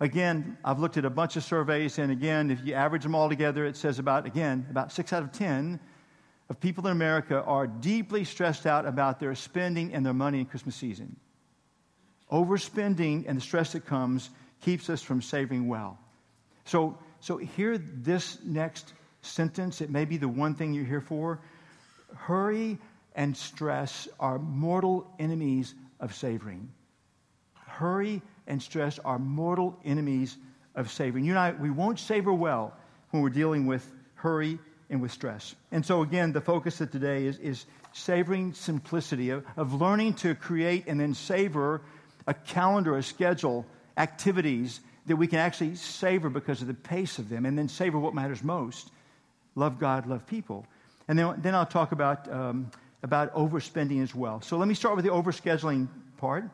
Again, 0.00 0.58
I've 0.64 0.80
looked 0.80 0.96
at 0.96 1.04
a 1.04 1.10
bunch 1.10 1.36
of 1.36 1.44
surveys, 1.44 2.00
and 2.00 2.10
again, 2.10 2.50
if 2.50 2.66
you 2.66 2.74
average 2.74 3.04
them 3.04 3.14
all 3.14 3.28
together, 3.28 3.64
it 3.64 3.76
says 3.76 4.00
about, 4.00 4.26
again, 4.26 4.66
about 4.68 4.90
six 4.90 5.12
out 5.12 5.22
of 5.22 5.30
10 5.30 5.78
of 6.50 6.58
people 6.58 6.84
in 6.86 6.92
America 6.92 7.44
are 7.44 7.68
deeply 7.68 8.24
stressed 8.24 8.66
out 8.66 8.86
about 8.86 9.20
their 9.20 9.36
spending 9.36 9.94
and 9.94 10.04
their 10.04 10.12
money 10.12 10.40
in 10.40 10.46
Christmas 10.46 10.74
season. 10.74 11.14
Overspending 12.32 13.24
and 13.28 13.36
the 13.38 13.40
stress 13.40 13.72
that 13.72 13.86
comes 13.86 14.30
keeps 14.60 14.90
us 14.90 15.00
from 15.00 15.22
saving 15.22 15.68
well. 15.68 15.96
So 16.64 16.98
so, 17.20 17.36
hear 17.36 17.78
this 17.78 18.38
next 18.44 18.92
sentence. 19.22 19.80
It 19.80 19.90
may 19.90 20.04
be 20.04 20.16
the 20.16 20.28
one 20.28 20.54
thing 20.54 20.72
you're 20.72 20.84
here 20.84 21.00
for. 21.00 21.40
Hurry 22.14 22.78
and 23.14 23.36
stress 23.36 24.08
are 24.20 24.38
mortal 24.38 25.10
enemies 25.18 25.74
of 26.00 26.14
savoring. 26.14 26.70
Hurry 27.54 28.22
and 28.46 28.62
stress 28.62 28.98
are 29.00 29.18
mortal 29.18 29.78
enemies 29.84 30.36
of 30.74 30.90
savoring. 30.90 31.24
You 31.24 31.32
and 31.32 31.38
I, 31.38 31.52
we 31.52 31.70
won't 31.70 31.98
savor 31.98 32.32
well 32.32 32.74
when 33.10 33.22
we're 33.22 33.30
dealing 33.30 33.66
with 33.66 33.90
hurry 34.14 34.58
and 34.90 35.02
with 35.02 35.10
stress. 35.10 35.54
And 35.72 35.84
so, 35.84 36.02
again, 36.02 36.32
the 36.32 36.40
focus 36.40 36.80
of 36.80 36.90
today 36.90 37.26
is, 37.26 37.38
is 37.38 37.66
savoring 37.92 38.52
simplicity, 38.52 39.30
of, 39.30 39.44
of 39.56 39.80
learning 39.80 40.14
to 40.14 40.34
create 40.34 40.84
and 40.86 41.00
then 41.00 41.14
savor 41.14 41.82
a 42.26 42.34
calendar, 42.34 42.96
a 42.96 43.02
schedule, 43.02 43.66
activities 43.96 44.80
that 45.06 45.16
we 45.16 45.26
can 45.26 45.38
actually 45.38 45.74
savor 45.76 46.28
because 46.28 46.60
of 46.62 46.68
the 46.68 46.74
pace 46.74 47.18
of 47.18 47.28
them 47.28 47.46
and 47.46 47.56
then 47.56 47.68
savor 47.68 47.98
what 47.98 48.14
matters 48.14 48.42
most 48.42 48.90
love 49.54 49.78
God, 49.78 50.06
love 50.06 50.26
people. 50.26 50.66
And 51.08 51.18
then, 51.18 51.34
then 51.38 51.54
I'll 51.54 51.66
talk 51.66 51.92
about, 51.92 52.30
um, 52.30 52.70
about 53.02 53.34
overspending 53.34 54.02
as 54.02 54.14
well. 54.14 54.40
So 54.42 54.56
let 54.58 54.68
me 54.68 54.74
start 54.74 54.96
with 54.96 55.04
the 55.04 55.10
overscheduling 55.10 55.88
part. 56.18 56.44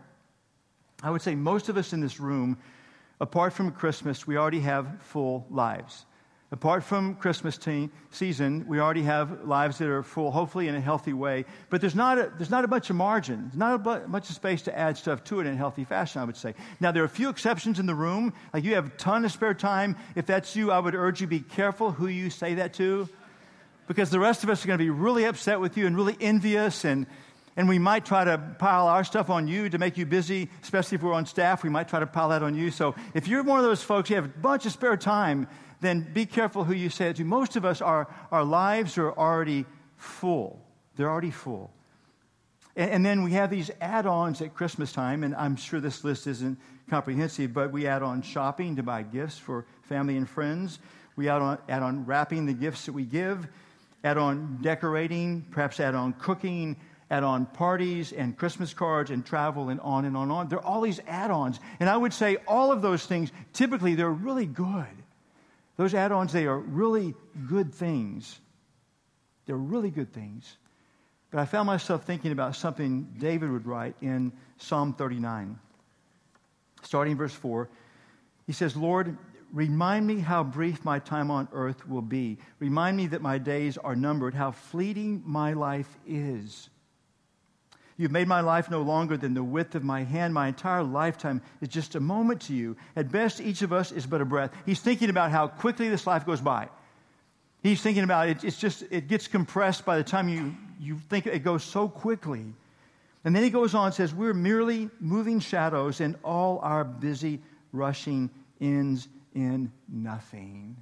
I 1.02 1.10
would 1.10 1.22
say 1.22 1.34
most 1.34 1.68
of 1.68 1.76
us 1.76 1.92
in 1.92 2.00
this 2.00 2.20
room, 2.20 2.56
apart 3.20 3.52
from 3.52 3.72
Christmas, 3.72 4.26
we 4.26 4.36
already 4.36 4.60
have 4.60 4.86
full 5.00 5.46
lives. 5.50 6.04
Apart 6.52 6.84
from 6.84 7.14
Christmas 7.14 7.58
season, 8.10 8.66
we 8.68 8.78
already 8.78 9.04
have 9.04 9.46
lives 9.46 9.78
that 9.78 9.88
are 9.88 10.02
full, 10.02 10.30
hopefully 10.30 10.68
in 10.68 10.74
a 10.74 10.80
healthy 10.82 11.14
way. 11.14 11.46
But 11.70 11.80
there's 11.80 11.94
not 11.94 12.18
a, 12.18 12.30
there's 12.36 12.50
not 12.50 12.62
a 12.62 12.68
bunch 12.68 12.90
of 12.90 12.96
margin. 12.96 13.44
There's 13.44 13.56
not 13.56 13.74
a 13.74 13.78
bu- 13.78 14.06
much 14.06 14.28
of 14.28 14.36
space 14.36 14.60
to 14.62 14.78
add 14.78 14.98
stuff 14.98 15.24
to 15.24 15.40
it 15.40 15.46
in 15.46 15.54
a 15.54 15.56
healthy 15.56 15.84
fashion, 15.84 16.20
I 16.20 16.26
would 16.26 16.36
say. 16.36 16.54
Now, 16.78 16.92
there 16.92 17.02
are 17.02 17.06
a 17.06 17.08
few 17.08 17.30
exceptions 17.30 17.78
in 17.78 17.86
the 17.86 17.94
room. 17.94 18.34
Like 18.52 18.64
you 18.64 18.74
have 18.74 18.88
a 18.88 18.90
ton 18.90 19.24
of 19.24 19.32
spare 19.32 19.54
time. 19.54 19.96
If 20.14 20.26
that's 20.26 20.54
you, 20.54 20.70
I 20.70 20.78
would 20.78 20.94
urge 20.94 21.22
you 21.22 21.26
be 21.26 21.40
careful 21.40 21.90
who 21.90 22.06
you 22.06 22.28
say 22.28 22.56
that 22.56 22.74
to. 22.74 23.08
Because 23.86 24.10
the 24.10 24.20
rest 24.20 24.44
of 24.44 24.50
us 24.50 24.62
are 24.62 24.66
going 24.66 24.78
to 24.78 24.84
be 24.84 24.90
really 24.90 25.24
upset 25.24 25.58
with 25.58 25.78
you 25.78 25.86
and 25.86 25.96
really 25.96 26.18
envious 26.20 26.84
and, 26.84 27.06
and 27.56 27.66
we 27.66 27.78
might 27.78 28.04
try 28.04 28.24
to 28.24 28.36
pile 28.58 28.88
our 28.88 29.04
stuff 29.04 29.30
on 29.30 29.48
you 29.48 29.70
to 29.70 29.78
make 29.78 29.96
you 29.96 30.04
busy, 30.04 30.50
especially 30.62 30.96
if 30.96 31.02
we're 31.02 31.14
on 31.14 31.24
staff. 31.24 31.62
We 31.62 31.70
might 31.70 31.88
try 31.88 32.00
to 32.00 32.06
pile 32.06 32.28
that 32.28 32.42
on 32.42 32.54
you. 32.54 32.70
So 32.70 32.94
if 33.14 33.26
you're 33.26 33.42
one 33.42 33.58
of 33.58 33.64
those 33.64 33.82
folks, 33.82 34.10
you 34.10 34.16
have 34.16 34.26
a 34.26 34.28
bunch 34.28 34.66
of 34.66 34.72
spare 34.72 34.96
time, 34.98 35.48
then 35.82 36.08
be 36.12 36.24
careful 36.24 36.64
who 36.64 36.72
you 36.72 36.88
say 36.88 37.10
it 37.10 37.16
to. 37.16 37.24
Most 37.24 37.56
of 37.56 37.64
us, 37.64 37.82
our, 37.82 38.08
our 38.30 38.44
lives 38.44 38.96
are 38.96 39.12
already 39.12 39.66
full. 39.96 40.64
They're 40.96 41.10
already 41.10 41.30
full. 41.30 41.70
And, 42.76 42.90
and 42.90 43.06
then 43.06 43.22
we 43.22 43.32
have 43.32 43.50
these 43.50 43.70
add 43.80 44.06
ons 44.06 44.40
at 44.40 44.54
Christmas 44.54 44.92
time, 44.92 45.24
and 45.24 45.34
I'm 45.34 45.56
sure 45.56 45.80
this 45.80 46.04
list 46.04 46.26
isn't 46.26 46.58
comprehensive, 46.88 47.52
but 47.52 47.72
we 47.72 47.86
add 47.86 48.02
on 48.02 48.22
shopping 48.22 48.76
to 48.76 48.82
buy 48.82 49.02
gifts 49.02 49.38
for 49.38 49.66
family 49.82 50.16
and 50.16 50.28
friends. 50.28 50.78
We 51.16 51.28
add 51.28 51.42
on, 51.42 51.58
add 51.68 51.82
on 51.82 52.06
wrapping 52.06 52.46
the 52.46 52.54
gifts 52.54 52.86
that 52.86 52.92
we 52.92 53.04
give, 53.04 53.46
add 54.04 54.16
on 54.16 54.58
decorating, 54.62 55.44
perhaps 55.50 55.80
add 55.80 55.94
on 55.94 56.12
cooking, 56.14 56.76
add 57.10 57.24
on 57.24 57.44
parties 57.46 58.12
and 58.12 58.36
Christmas 58.36 58.72
cards 58.72 59.10
and 59.10 59.24
travel 59.26 59.68
and 59.68 59.80
on 59.80 60.06
and 60.06 60.16
on 60.16 60.24
and 60.24 60.32
on. 60.32 60.48
There 60.48 60.58
are 60.58 60.64
all 60.64 60.80
these 60.80 61.00
add 61.06 61.30
ons. 61.30 61.60
And 61.78 61.90
I 61.90 61.96
would 61.96 62.14
say 62.14 62.38
all 62.48 62.72
of 62.72 62.80
those 62.80 63.04
things, 63.04 63.30
typically, 63.52 63.94
they're 63.94 64.10
really 64.10 64.46
good. 64.46 64.86
Those 65.76 65.94
add 65.94 66.12
ons, 66.12 66.32
they 66.32 66.46
are 66.46 66.58
really 66.58 67.14
good 67.48 67.74
things. 67.74 68.40
They're 69.46 69.56
really 69.56 69.90
good 69.90 70.12
things. 70.12 70.56
But 71.30 71.40
I 71.40 71.46
found 71.46 71.66
myself 71.66 72.04
thinking 72.04 72.32
about 72.32 72.56
something 72.56 73.14
David 73.18 73.50
would 73.50 73.66
write 73.66 73.96
in 74.02 74.32
Psalm 74.58 74.92
39. 74.92 75.58
Starting 76.82 77.16
verse 77.16 77.32
4, 77.32 77.68
he 78.46 78.52
says, 78.52 78.76
Lord, 78.76 79.16
remind 79.52 80.06
me 80.06 80.18
how 80.18 80.44
brief 80.44 80.84
my 80.84 80.98
time 80.98 81.30
on 81.30 81.48
earth 81.52 81.88
will 81.88 82.02
be. 82.02 82.38
Remind 82.58 82.96
me 82.96 83.06
that 83.08 83.22
my 83.22 83.38
days 83.38 83.78
are 83.78 83.96
numbered, 83.96 84.34
how 84.34 84.50
fleeting 84.50 85.22
my 85.24 85.54
life 85.54 85.96
is. 86.06 86.68
You've 87.96 88.10
made 88.10 88.28
my 88.28 88.40
life 88.40 88.70
no 88.70 88.82
longer 88.82 89.16
than 89.16 89.34
the 89.34 89.44
width 89.44 89.74
of 89.74 89.84
my 89.84 90.02
hand. 90.02 90.32
My 90.32 90.48
entire 90.48 90.82
lifetime 90.82 91.42
is 91.60 91.68
just 91.68 91.94
a 91.94 92.00
moment 92.00 92.40
to 92.42 92.54
you. 92.54 92.76
At 92.96 93.12
best, 93.12 93.40
each 93.40 93.62
of 93.62 93.72
us 93.72 93.92
is 93.92 94.06
but 94.06 94.20
a 94.20 94.24
breath. 94.24 94.50
He's 94.64 94.80
thinking 94.80 95.10
about 95.10 95.30
how 95.30 95.48
quickly 95.48 95.88
this 95.88 96.06
life 96.06 96.24
goes 96.24 96.40
by. 96.40 96.68
He's 97.62 97.80
thinking 97.80 98.02
about 98.02 98.28
it. 98.28 98.44
It's 98.44 98.58
just, 98.58 98.82
it 98.90 99.08
gets 99.08 99.28
compressed 99.28 99.84
by 99.84 99.96
the 99.96 100.04
time 100.04 100.28
you, 100.28 100.54
you 100.80 100.98
think 101.10 101.26
it 101.26 101.44
goes 101.44 101.62
so 101.62 101.88
quickly. 101.88 102.44
And 103.24 103.36
then 103.36 103.44
he 103.44 103.50
goes 103.50 103.74
on 103.74 103.86
and 103.86 103.94
says, 103.94 104.12
We're 104.12 104.34
merely 104.34 104.90
moving 104.98 105.38
shadows, 105.38 106.00
and 106.00 106.16
all 106.24 106.58
our 106.60 106.82
busy 106.82 107.40
rushing 107.72 108.30
ends 108.60 109.08
in 109.34 109.70
nothing. 109.88 110.76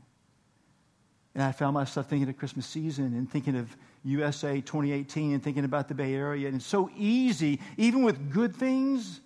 And 1.34 1.44
I 1.44 1.52
found 1.52 1.74
myself 1.74 2.08
thinking 2.08 2.28
of 2.28 2.36
Christmas 2.36 2.66
season 2.66 3.06
and 3.06 3.30
thinking 3.30 3.56
of 3.56 3.76
USA 4.04 4.60
2018 4.60 5.34
and 5.34 5.42
thinking 5.42 5.64
about 5.64 5.88
the 5.88 5.94
Bay 5.94 6.14
Area. 6.14 6.46
And 6.48 6.56
it's 6.56 6.66
so 6.66 6.90
easy, 6.96 7.60
even 7.76 8.02
with 8.02 8.30
good 8.30 8.54
things, 8.54 9.20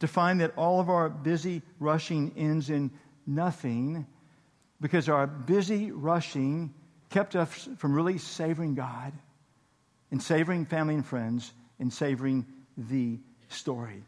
to 0.00 0.08
find 0.08 0.40
that 0.40 0.52
all 0.56 0.80
of 0.80 0.90
our 0.90 1.08
busy 1.08 1.62
rushing 1.78 2.32
ends 2.36 2.70
in 2.70 2.90
nothing 3.26 4.06
because 4.80 5.08
our 5.08 5.26
busy 5.26 5.92
rushing 5.92 6.74
kept 7.08 7.36
us 7.36 7.68
from 7.78 7.94
really 7.94 8.18
savoring 8.18 8.74
God 8.74 9.12
and 10.10 10.20
savoring 10.20 10.66
family 10.66 10.94
and 10.94 11.06
friends 11.06 11.52
and 11.78 11.92
savoring 11.92 12.44
the 12.76 13.18
story. 13.48 14.02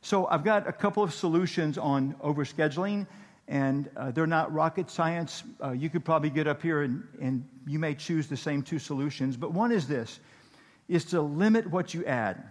So 0.00 0.26
I've 0.26 0.44
got 0.44 0.68
a 0.68 0.72
couple 0.72 1.02
of 1.02 1.12
solutions 1.12 1.78
on 1.78 2.14
overscheduling 2.22 3.06
and 3.48 3.88
uh, 3.96 4.10
they're 4.10 4.26
not 4.26 4.52
rocket 4.52 4.90
science. 4.90 5.44
Uh, 5.62 5.70
you 5.70 5.88
could 5.88 6.04
probably 6.04 6.30
get 6.30 6.46
up 6.46 6.62
here 6.62 6.82
and, 6.82 7.06
and 7.20 7.48
you 7.66 7.78
may 7.78 7.94
choose 7.94 8.26
the 8.26 8.36
same 8.36 8.62
two 8.62 8.78
solutions. 8.78 9.36
But 9.36 9.52
one 9.52 9.70
is 9.70 9.86
this, 9.86 10.18
is 10.88 11.04
to 11.06 11.20
limit 11.20 11.70
what 11.70 11.94
you 11.94 12.04
add. 12.04 12.42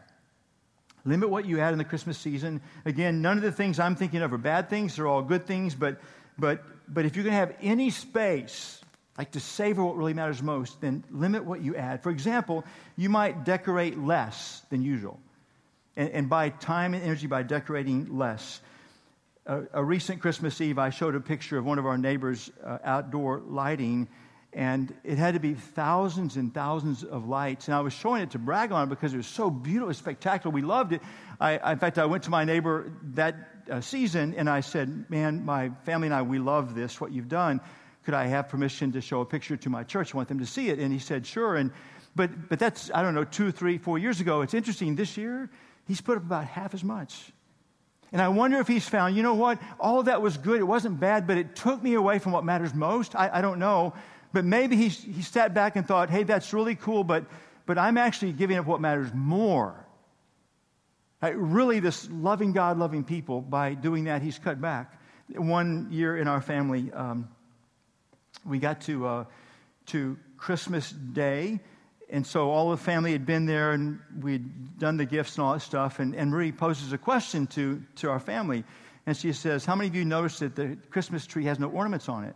Limit 1.03 1.29
what 1.29 1.45
you 1.45 1.59
add 1.59 1.73
in 1.73 1.77
the 1.77 1.85
Christmas 1.85 2.17
season. 2.17 2.61
Again, 2.85 3.21
none 3.21 3.37
of 3.37 3.43
the 3.43 3.51
things 3.51 3.79
I'm 3.79 3.95
thinking 3.95 4.21
of 4.21 4.33
are 4.33 4.37
bad 4.37 4.69
things. 4.69 4.95
They're 4.95 5.07
all 5.07 5.21
good 5.21 5.45
things. 5.45 5.75
But, 5.75 5.99
but, 6.39 6.63
but 6.87 7.05
if 7.05 7.15
you're 7.15 7.23
going 7.23 7.33
to 7.33 7.39
have 7.39 7.55
any 7.61 7.89
space, 7.89 8.81
like 9.17 9.31
to 9.31 9.39
savor 9.39 9.83
what 9.83 9.97
really 9.97 10.13
matters 10.13 10.41
most, 10.41 10.81
then 10.81 11.03
limit 11.11 11.43
what 11.43 11.61
you 11.61 11.75
add. 11.75 12.01
For 12.01 12.09
example, 12.09 12.63
you 12.97 13.09
might 13.09 13.43
decorate 13.43 13.99
less 13.99 14.63
than 14.69 14.81
usual. 14.81 15.19
And, 15.97 16.09
and 16.09 16.29
buy 16.29 16.49
time 16.49 16.93
and 16.93 17.03
energy 17.03 17.27
by 17.27 17.43
decorating 17.43 18.17
less 18.17 18.61
a, 19.45 19.63
a, 19.73 19.83
recent 19.83 20.21
Christmas 20.21 20.59
Eve, 20.59 20.79
I 20.79 20.89
showed 20.89 21.15
a 21.15 21.19
picture 21.19 21.57
of 21.57 21.65
one 21.65 21.77
of 21.77 21.85
our 21.85 21.97
neighbors' 21.97 22.51
uh, 22.63 22.79
outdoor 22.83 23.39
lighting, 23.39 24.07
and 24.53 24.93
it 25.03 25.17
had 25.17 25.35
to 25.35 25.39
be 25.39 25.53
thousands 25.53 26.35
and 26.37 26.53
thousands 26.53 27.03
of 27.03 27.27
lights. 27.27 27.67
And 27.67 27.75
I 27.75 27.81
was 27.81 27.93
showing 27.93 28.21
it 28.21 28.31
to 28.31 28.39
brag 28.39 28.71
on 28.71 28.89
because 28.89 29.13
it 29.13 29.17
was 29.17 29.27
so 29.27 29.49
beautiful, 29.49 29.93
spectacular. 29.93 30.53
We 30.53 30.61
loved 30.61 30.93
it. 30.93 31.01
I, 31.39 31.73
in 31.73 31.79
fact, 31.79 31.99
I 31.99 32.05
went 32.05 32.23
to 32.23 32.29
my 32.29 32.43
neighbor 32.43 32.91
that 33.13 33.35
uh, 33.69 33.81
season 33.81 34.33
and 34.35 34.49
I 34.49 34.61
said, 34.61 35.09
Man, 35.09 35.43
my 35.43 35.71
family 35.83 36.07
and 36.07 36.15
I, 36.15 36.21
we 36.21 36.39
love 36.39 36.73
this, 36.73 37.01
what 37.01 37.11
you've 37.11 37.27
done. 37.29 37.59
Could 38.05 38.13
I 38.13 38.27
have 38.27 38.49
permission 38.49 38.93
to 38.93 39.01
show 39.01 39.21
a 39.21 39.25
picture 39.25 39.57
to 39.57 39.69
my 39.69 39.83
church? 39.83 40.13
I 40.13 40.17
want 40.17 40.29
them 40.29 40.39
to 40.39 40.45
see 40.45 40.69
it. 40.69 40.79
And 40.79 40.93
he 40.93 40.99
said, 40.99 41.25
Sure. 41.25 41.55
And, 41.55 41.71
but, 42.15 42.49
but 42.49 42.59
that's, 42.59 42.89
I 42.93 43.01
don't 43.01 43.13
know, 43.13 43.25
two, 43.25 43.51
three, 43.51 43.77
four 43.77 43.97
years 43.97 44.21
ago. 44.21 44.41
It's 44.41 44.53
interesting. 44.53 44.95
This 44.95 45.17
year, 45.17 45.49
he's 45.85 46.01
put 46.01 46.17
up 46.17 46.23
about 46.23 46.45
half 46.45 46.73
as 46.73 46.83
much. 46.83 47.31
And 48.11 48.21
I 48.21 48.29
wonder 48.29 48.59
if 48.59 48.67
he's 48.67 48.87
found, 48.87 49.15
you 49.15 49.23
know 49.23 49.33
what? 49.33 49.59
All 49.79 50.03
that 50.03 50.21
was 50.21 50.37
good. 50.37 50.59
It 50.59 50.63
wasn't 50.63 50.99
bad, 50.99 51.27
but 51.27 51.37
it 51.37 51.55
took 51.55 51.81
me 51.83 51.95
away 51.95 52.19
from 52.19 52.31
what 52.31 52.43
matters 52.43 52.73
most. 52.73 53.15
I, 53.15 53.29
I 53.33 53.41
don't 53.41 53.59
know. 53.59 53.93
But 54.31 54.45
maybe 54.45 54.75
he, 54.75 54.89
he 54.89 55.21
sat 55.21 55.53
back 55.53 55.75
and 55.75 55.87
thought, 55.87 56.09
hey, 56.09 56.23
that's 56.23 56.53
really 56.53 56.75
cool, 56.75 57.03
but, 57.03 57.25
but 57.65 57.77
I'm 57.77 57.97
actually 57.97 58.33
giving 58.33 58.57
up 58.57 58.65
what 58.65 58.81
matters 58.81 59.13
more. 59.13 59.85
Really, 61.21 61.79
this 61.79 62.07
loving 62.11 62.51
God, 62.51 62.77
loving 62.77 63.03
people, 63.03 63.41
by 63.41 63.73
doing 63.73 64.03
that, 64.03 64.21
he's 64.21 64.37
cut 64.37 64.61
back. 64.61 64.99
One 65.29 65.87
year 65.89 66.17
in 66.17 66.27
our 66.27 66.41
family, 66.41 66.91
um, 66.93 67.29
we 68.45 68.59
got 68.59 68.81
to, 68.81 69.07
uh, 69.07 69.25
to 69.87 70.17
Christmas 70.37 70.91
Day 70.91 71.59
and 72.09 72.25
so 72.25 72.51
all 72.51 72.69
the 72.69 72.77
family 72.77 73.11
had 73.11 73.25
been 73.25 73.45
there 73.45 73.71
and 73.71 73.99
we'd 74.21 74.77
done 74.77 74.97
the 74.97 75.05
gifts 75.05 75.35
and 75.35 75.45
all 75.45 75.53
that 75.53 75.61
stuff. 75.61 75.99
And, 75.99 76.15
and 76.15 76.29
Marie 76.29 76.51
poses 76.51 76.93
a 76.93 76.97
question 76.97 77.47
to, 77.47 77.81
to 77.97 78.09
our 78.09 78.19
family. 78.19 78.63
And 79.05 79.15
she 79.17 79.33
says, 79.33 79.65
How 79.65 79.75
many 79.75 79.87
of 79.87 79.95
you 79.95 80.05
noticed 80.05 80.39
that 80.39 80.55
the 80.55 80.77
Christmas 80.89 81.25
tree 81.25 81.45
has 81.45 81.59
no 81.59 81.69
ornaments 81.69 82.09
on 82.09 82.23
it? 82.25 82.35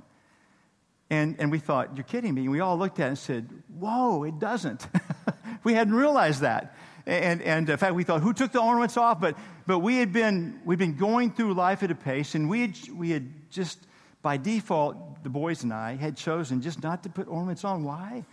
And, 1.12 1.36
and 1.40 1.52
we 1.52 1.60
thought, 1.60 1.96
You're 1.96 2.04
kidding 2.04 2.34
me. 2.34 2.42
And 2.42 2.52
we 2.52 2.60
all 2.60 2.78
looked 2.78 3.00
at 3.00 3.06
it 3.06 3.10
and 3.10 3.18
said, 3.18 3.50
Whoa, 3.78 4.24
it 4.24 4.40
doesn't. 4.40 4.88
we 5.64 5.74
hadn't 5.74 5.94
realized 5.94 6.42
that. 6.42 6.76
And, 7.06 7.42
and 7.42 7.70
in 7.70 7.78
fact, 7.78 7.94
we 7.94 8.04
thought, 8.04 8.22
Who 8.22 8.34
took 8.34 8.52
the 8.52 8.62
ornaments 8.62 8.98
off? 8.98 9.22
But, 9.22 9.38
but 9.68 9.80
we 9.80 9.98
had 9.98 10.12
been, 10.12 10.60
we'd 10.66 10.80
been 10.80 10.98
going 10.98 11.32
through 11.32 11.54
life 11.54 11.84
at 11.84 11.92
a 11.92 11.96
pace, 11.96 12.34
and 12.34 12.50
we 12.50 12.62
had, 12.62 12.78
we 12.96 13.12
had 13.12 13.50
just, 13.52 13.80
by 14.22 14.38
default, 14.38 15.24
the 15.24 15.30
boys 15.30 15.64
and 15.64 15.74
I 15.74 15.96
had 15.96 16.18
chosen 16.18 16.62
just 16.62 16.82
not 16.82 17.04
to 17.04 17.10
put 17.10 17.28
ornaments 17.28 17.64
on. 17.64 17.84
Why? 17.84 18.26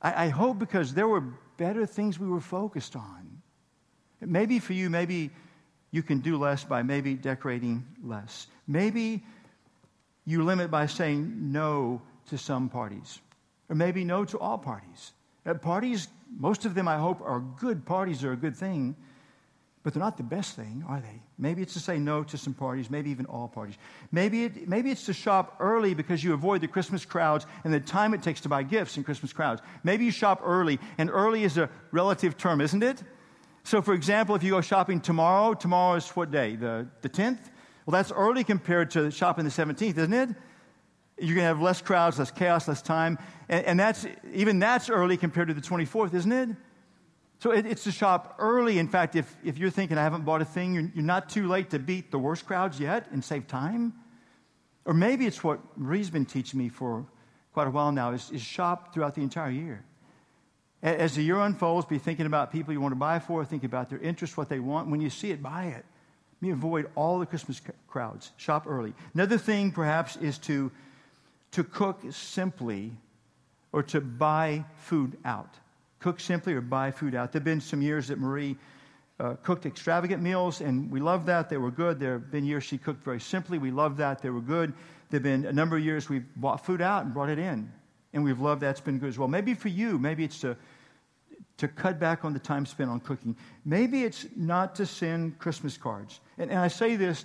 I, 0.00 0.26
I 0.26 0.28
hope 0.28 0.58
because 0.58 0.94
there 0.94 1.08
were 1.08 1.24
better 1.56 1.86
things 1.86 2.18
we 2.18 2.28
were 2.28 2.40
focused 2.40 2.96
on. 2.96 3.42
Maybe 4.20 4.58
for 4.58 4.72
you, 4.72 4.90
maybe 4.90 5.30
you 5.90 6.02
can 6.02 6.20
do 6.20 6.36
less 6.36 6.64
by 6.64 6.82
maybe 6.82 7.14
decorating 7.14 7.84
less. 8.02 8.46
Maybe 8.66 9.24
you 10.24 10.44
limit 10.44 10.70
by 10.70 10.86
saying 10.86 11.52
no 11.52 12.02
to 12.26 12.36
some 12.36 12.68
parties, 12.68 13.20
or 13.68 13.76
maybe 13.76 14.04
no 14.04 14.24
to 14.26 14.38
all 14.38 14.58
parties. 14.58 15.12
At 15.46 15.56
uh, 15.56 15.58
parties, 15.58 16.08
most 16.36 16.66
of 16.66 16.74
them, 16.74 16.86
I 16.86 16.98
hope, 16.98 17.22
are 17.22 17.40
good 17.40 17.86
parties, 17.86 18.22
are 18.22 18.32
a 18.32 18.36
good 18.36 18.56
thing. 18.56 18.94
But 19.82 19.94
they're 19.94 20.02
not 20.02 20.18
the 20.18 20.22
best 20.22 20.56
thing, 20.56 20.84
are 20.86 21.00
they? 21.00 21.22
Maybe 21.40 21.62
it's 21.62 21.74
to 21.74 21.80
say 21.80 21.98
no 21.98 22.24
to 22.24 22.36
some 22.36 22.52
parties, 22.52 22.90
maybe 22.90 23.10
even 23.10 23.24
all 23.26 23.46
parties. 23.46 23.76
Maybe, 24.10 24.44
it, 24.44 24.68
maybe 24.68 24.90
it's 24.90 25.06
to 25.06 25.12
shop 25.12 25.54
early 25.60 25.94
because 25.94 26.24
you 26.24 26.34
avoid 26.34 26.60
the 26.60 26.68
Christmas 26.68 27.04
crowds 27.04 27.46
and 27.62 27.72
the 27.72 27.78
time 27.78 28.12
it 28.12 28.22
takes 28.22 28.40
to 28.40 28.48
buy 28.48 28.64
gifts 28.64 28.96
in 28.96 29.04
Christmas 29.04 29.32
crowds. 29.32 29.62
Maybe 29.84 30.04
you 30.04 30.10
shop 30.10 30.40
early, 30.42 30.80
and 30.98 31.08
early 31.08 31.44
is 31.44 31.56
a 31.56 31.70
relative 31.92 32.36
term, 32.36 32.60
isn't 32.60 32.82
it? 32.82 33.04
So, 33.62 33.80
for 33.80 33.94
example, 33.94 34.34
if 34.34 34.42
you 34.42 34.50
go 34.50 34.60
shopping 34.60 35.00
tomorrow, 35.00 35.54
tomorrow 35.54 35.96
is 35.96 36.08
what 36.10 36.32
day? 36.32 36.56
The, 36.56 36.88
the 37.02 37.08
10th? 37.08 37.38
Well, 37.86 37.92
that's 37.92 38.10
early 38.10 38.42
compared 38.42 38.90
to 38.92 39.10
shopping 39.12 39.44
the 39.44 39.50
17th, 39.50 39.96
isn't 39.96 40.12
it? 40.12 40.30
You're 41.18 41.34
going 41.34 41.44
to 41.44 41.54
have 41.54 41.60
less 41.60 41.80
crowds, 41.80 42.18
less 42.18 42.30
chaos, 42.32 42.66
less 42.66 42.82
time. 42.82 43.16
And, 43.48 43.64
and 43.64 43.80
that's, 43.80 44.06
even 44.32 44.58
that's 44.58 44.90
early 44.90 45.16
compared 45.16 45.48
to 45.48 45.54
the 45.54 45.60
24th, 45.60 46.14
isn't 46.14 46.32
it? 46.32 46.48
So 47.38 47.52
it, 47.52 47.66
it's 47.66 47.84
to 47.84 47.92
shop 47.92 48.36
early. 48.38 48.78
In 48.78 48.88
fact, 48.88 49.14
if, 49.14 49.36
if 49.44 49.58
you're 49.58 49.70
thinking, 49.70 49.96
I 49.96 50.02
haven't 50.02 50.24
bought 50.24 50.42
a 50.42 50.44
thing, 50.44 50.74
you're, 50.74 50.90
you're 50.94 51.04
not 51.04 51.28
too 51.28 51.46
late 51.46 51.70
to 51.70 51.78
beat 51.78 52.10
the 52.10 52.18
worst 52.18 52.46
crowds 52.46 52.80
yet 52.80 53.06
and 53.12 53.24
save 53.24 53.46
time. 53.46 53.94
Or 54.84 54.94
maybe 54.94 55.26
it's 55.26 55.44
what 55.44 55.60
Marie's 55.76 56.10
been 56.10 56.24
teaching 56.24 56.58
me 56.58 56.68
for 56.68 57.06
quite 57.52 57.66
a 57.66 57.70
while 57.70 57.92
now 57.92 58.12
is, 58.12 58.30
is 58.30 58.42
shop 58.42 58.92
throughout 58.92 59.14
the 59.14 59.22
entire 59.22 59.50
year. 59.50 59.84
As 60.82 61.16
the 61.16 61.22
year 61.22 61.38
unfolds, 61.38 61.86
be 61.86 61.98
thinking 61.98 62.26
about 62.26 62.52
people 62.52 62.72
you 62.72 62.80
want 62.80 62.92
to 62.92 62.96
buy 62.98 63.18
for, 63.18 63.44
think 63.44 63.64
about 63.64 63.90
their 63.90 63.98
interests, 63.98 64.36
what 64.36 64.48
they 64.48 64.60
want. 64.60 64.88
When 64.88 65.00
you 65.00 65.10
see 65.10 65.30
it, 65.30 65.42
buy 65.42 65.64
it. 65.66 65.84
Me 66.40 66.50
avoid 66.50 66.88
all 66.94 67.18
the 67.18 67.26
Christmas 67.26 67.60
crowds. 67.88 68.30
Shop 68.36 68.64
early. 68.68 68.94
Another 69.12 69.38
thing, 69.38 69.72
perhaps, 69.72 70.16
is 70.16 70.38
to, 70.38 70.70
to 71.50 71.64
cook 71.64 72.00
simply 72.10 72.92
or 73.72 73.82
to 73.82 74.00
buy 74.00 74.64
food 74.76 75.18
out 75.24 75.52
cook 76.00 76.20
simply 76.20 76.54
or 76.54 76.60
buy 76.60 76.90
food 76.90 77.14
out. 77.14 77.32
There 77.32 77.40
have 77.40 77.44
been 77.44 77.60
some 77.60 77.82
years 77.82 78.08
that 78.08 78.18
Marie 78.18 78.56
uh, 79.20 79.34
cooked 79.42 79.66
extravagant 79.66 80.22
meals, 80.22 80.60
and 80.60 80.90
we 80.90 81.00
loved 81.00 81.26
that. 81.26 81.48
They 81.48 81.56
were 81.56 81.70
good. 81.70 81.98
There 81.98 82.14
have 82.14 82.30
been 82.30 82.44
years 82.44 82.64
she 82.64 82.78
cooked 82.78 83.04
very 83.04 83.20
simply. 83.20 83.58
We 83.58 83.70
loved 83.70 83.96
that. 83.98 84.22
They 84.22 84.30
were 84.30 84.40
good. 84.40 84.72
There 85.10 85.18
have 85.18 85.22
been 85.22 85.46
a 85.46 85.52
number 85.52 85.76
of 85.76 85.84
years 85.84 86.08
we've 86.08 86.26
bought 86.36 86.64
food 86.64 86.80
out 86.80 87.04
and 87.04 87.12
brought 87.12 87.28
it 87.28 87.38
in, 87.38 87.70
and 88.12 88.22
we've 88.22 88.40
loved 88.40 88.60
that. 88.62 88.70
It's 88.70 88.80
been 88.80 88.98
good 88.98 89.08
as 89.08 89.18
well. 89.18 89.28
Maybe 89.28 89.54
for 89.54 89.68
you, 89.68 89.98
maybe 89.98 90.24
it's 90.24 90.40
to, 90.40 90.56
to 91.56 91.68
cut 91.68 91.98
back 91.98 92.24
on 92.24 92.32
the 92.32 92.38
time 92.38 92.64
spent 92.64 92.90
on 92.90 93.00
cooking. 93.00 93.36
Maybe 93.64 94.04
it's 94.04 94.26
not 94.36 94.74
to 94.76 94.86
send 94.86 95.38
Christmas 95.38 95.76
cards. 95.76 96.20
And, 96.38 96.50
and 96.50 96.60
I 96.60 96.68
say 96.68 96.94
this 96.94 97.24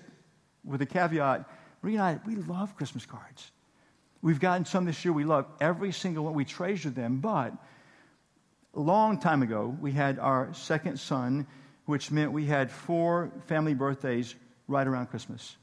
with 0.65 0.81
a 0.81 0.85
caveat 0.85 1.45
Marie 1.83 1.95
and 1.95 2.03
I, 2.03 2.19
we 2.25 2.35
love 2.35 2.75
Christmas 2.77 3.05
cards. 3.05 3.51
We've 4.21 4.39
gotten 4.39 4.65
some 4.65 4.85
this 4.85 5.03
year 5.03 5.13
we 5.13 5.25
love. 5.25 5.45
Every 5.59 5.91
single 5.91 6.23
one, 6.23 6.33
we 6.33 6.45
treasure 6.45 6.89
them. 6.89 7.19
But 7.19 7.53
a 8.73 8.79
long 8.79 9.19
time 9.19 9.43
ago, 9.43 9.75
we 9.79 9.91
had 9.91 10.19
our 10.19 10.53
second 10.53 10.99
son, 10.99 11.47
which 11.85 12.11
meant 12.11 12.31
we 12.31 12.45
had 12.45 12.71
four 12.71 13.31
family 13.47 13.73
birthdays 13.73 14.35
right 14.67 14.85
around 14.85 15.07
Christmas. 15.07 15.55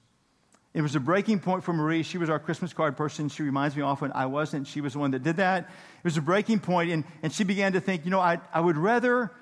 It 0.73 0.83
was 0.83 0.95
a 0.95 1.01
breaking 1.01 1.41
point 1.41 1.65
for 1.65 1.73
Marie. 1.73 2.05
She 2.05 2.19
was 2.19 2.31
our 2.31 2.39
Christmas 2.39 2.73
card 2.73 2.97
person. 2.97 3.29
She 3.29 3.43
reminds 3.43 3.75
me 3.75 3.83
often 3.83 4.13
I 4.15 4.27
wasn't. 4.27 4.69
She 4.69 4.81
was 4.81 4.93
the 4.93 5.01
one 5.01 5.11
that 5.11 5.25
did 5.25 5.37
that. 5.37 5.65
It 5.65 6.05
was 6.05 6.17
a 6.17 6.23
breaking 6.23 6.61
point, 6.61 6.93
and, 6.93 7.05
and 7.23 7.33
she 7.33 7.43
began 7.43 7.73
to 7.73 7.81
think, 7.81 8.05
you 8.05 8.11
know, 8.13 8.21
I, 8.21 8.39
I 8.55 8.61
would 8.61 8.77
rather 8.77 9.33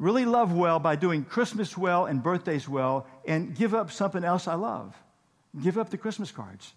really 0.00 0.24
love 0.24 0.52
well 0.52 0.80
by 0.80 0.96
doing 0.96 1.24
Christmas 1.24 1.78
well 1.78 2.06
and 2.06 2.20
birthdays 2.20 2.68
well 2.68 3.06
and 3.24 3.54
give 3.54 3.72
up 3.72 3.92
something 3.92 4.24
else 4.24 4.48
I 4.48 4.54
love. 4.54 4.96
Give 5.62 5.78
up 5.78 5.90
the 5.90 5.98
Christmas 5.98 6.32
cards. 6.32 6.72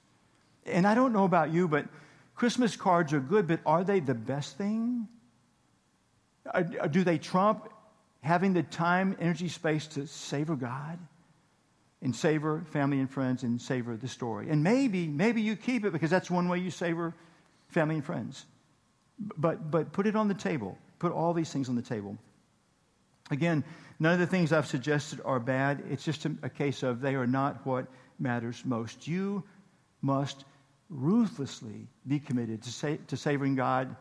And 0.68 0.86
I 0.86 0.94
don't 0.94 1.14
know 1.14 1.24
about 1.24 1.52
you, 1.52 1.68
but 1.68 1.88
Christmas 2.36 2.76
cards 2.76 3.14
are 3.14 3.20
good, 3.20 3.48
but 3.48 3.62
are 3.66 3.84
they 3.84 4.00
the 4.00 4.14
best 4.14 4.58
thing? 4.60 5.08
Uh, 6.46 6.64
uh, 6.82 6.88
do 6.88 7.04
they 7.04 7.18
trump 7.18 7.70
having 8.22 8.54
the 8.54 8.64
time, 8.64 9.16
energy, 9.20 9.48
space 9.48 9.88
to 9.88 10.08
savor 10.08 10.56
God? 10.56 11.00
and 12.06 12.16
savor 12.16 12.64
family 12.72 13.00
and 13.00 13.10
friends 13.10 13.42
and 13.42 13.60
savor 13.60 13.98
the 13.98 14.08
story. 14.08 14.50
And 14.50 14.64
maybe, 14.64 15.08
maybe 15.08 15.42
you 15.42 15.56
keep 15.56 15.86
it 15.86 15.92
because 15.92 16.12
that's 16.12 16.30
one 16.30 16.48
way 16.48 16.60
you 16.60 16.70
savor 16.70 17.16
family 17.70 17.96
and 17.96 18.06
friends. 18.06 18.46
But, 19.18 19.72
but 19.72 19.92
put 19.92 20.06
it 20.06 20.16
on 20.16 20.28
the 20.28 20.36
table. 20.36 20.78
Put 21.00 21.12
all 21.12 21.34
these 21.34 21.52
things 21.52 21.68
on 21.68 21.75
the 21.75 21.82
table. 21.82 22.16
Again, 23.32 23.64
none 24.00 24.14
of 24.14 24.20
the 24.20 24.28
things 24.28 24.54
I've 24.54 24.68
suggested 24.68 25.20
are 25.25 25.40
bad. 25.40 25.84
It's 25.90 26.06
just 26.06 26.25
a, 26.25 26.36
a 26.44 26.50
case 26.50 26.84
of 26.84 27.02
they 27.02 27.16
are 27.16 27.25
not 27.25 27.66
what 27.66 27.88
matters 28.20 28.62
most. 28.66 29.08
You 29.08 29.44
must 30.04 30.46
ruthlessly 30.90 31.88
be 32.08 32.20
committed 32.20 32.62
to, 32.62 32.72
sa- 32.72 32.98
to 33.08 33.18
savoring 33.18 33.56
God, 33.56 33.96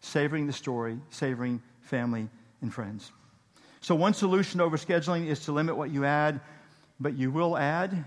savoring 0.00 0.46
the 0.46 0.52
story, 0.52 0.98
savoring 1.08 1.62
family 1.86 2.28
and 2.60 2.72
friends. 2.72 3.10
So, 3.80 3.94
one 3.94 4.14
solution 4.14 4.58
to 4.58 4.66
overscheduling 4.66 5.26
is 5.26 5.40
to 5.46 5.52
limit 5.52 5.76
what 5.76 5.90
you 5.90 6.04
add 6.04 6.40
but 7.00 7.16
you 7.16 7.30
will 7.30 7.56
add. 7.56 8.04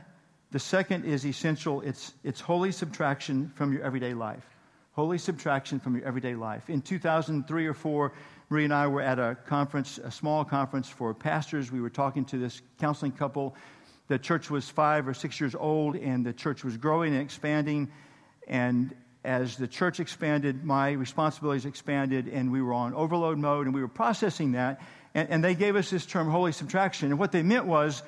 The 0.51 0.59
second 0.59 1.05
is 1.05 1.25
essential 1.25 1.81
it's, 1.81 2.13
it's 2.23 2.41
holy 2.41 2.71
subtraction 2.71 3.51
from 3.55 3.71
your 3.71 3.83
everyday 3.83 4.13
life. 4.13 4.43
Holy 4.93 5.17
subtraction 5.17 5.79
from 5.79 5.95
your 5.95 6.05
everyday 6.05 6.35
life. 6.35 6.69
In 6.69 6.81
2003 6.81 7.67
or 7.67 7.73
4, 7.73 8.11
Marie 8.49 8.63
and 8.63 8.73
I 8.73 8.87
were 8.87 9.01
at 9.01 9.19
a 9.19 9.37
conference, 9.45 9.99
a 9.99 10.11
small 10.11 10.43
conference 10.43 10.89
for 10.89 11.13
pastors. 11.13 11.71
We 11.71 11.79
were 11.79 11.91
talking 11.91 12.25
to 12.25 12.37
this 12.37 12.61
counseling 12.79 13.11
couple. 13.11 13.55
The 14.07 14.17
church 14.17 14.49
was 14.49 14.67
five 14.67 15.07
or 15.07 15.13
six 15.13 15.39
years 15.39 15.53
old, 15.53 15.95
and 15.95 16.25
the 16.25 16.33
church 16.33 16.63
was 16.63 16.75
growing 16.75 17.13
and 17.13 17.21
expanding. 17.21 17.91
And 18.47 18.93
as 19.23 19.57
the 19.57 19.67
church 19.67 19.99
expanded, 19.99 20.63
my 20.63 20.91
responsibilities 20.91 21.65
expanded, 21.65 22.27
and 22.27 22.51
we 22.51 22.61
were 22.61 22.73
on 22.73 22.93
overload 22.93 23.37
mode, 23.37 23.65
and 23.65 23.75
we 23.75 23.81
were 23.81 23.87
processing 23.87 24.53
that. 24.53 24.81
And, 25.13 25.29
and 25.29 25.43
they 25.43 25.55
gave 25.55 25.75
us 25.75 25.89
this 25.89 26.05
term, 26.05 26.29
holy 26.29 26.51
subtraction. 26.51 27.09
And 27.09 27.19
what 27.19 27.31
they 27.31 27.43
meant 27.43 27.65
was 27.65 28.03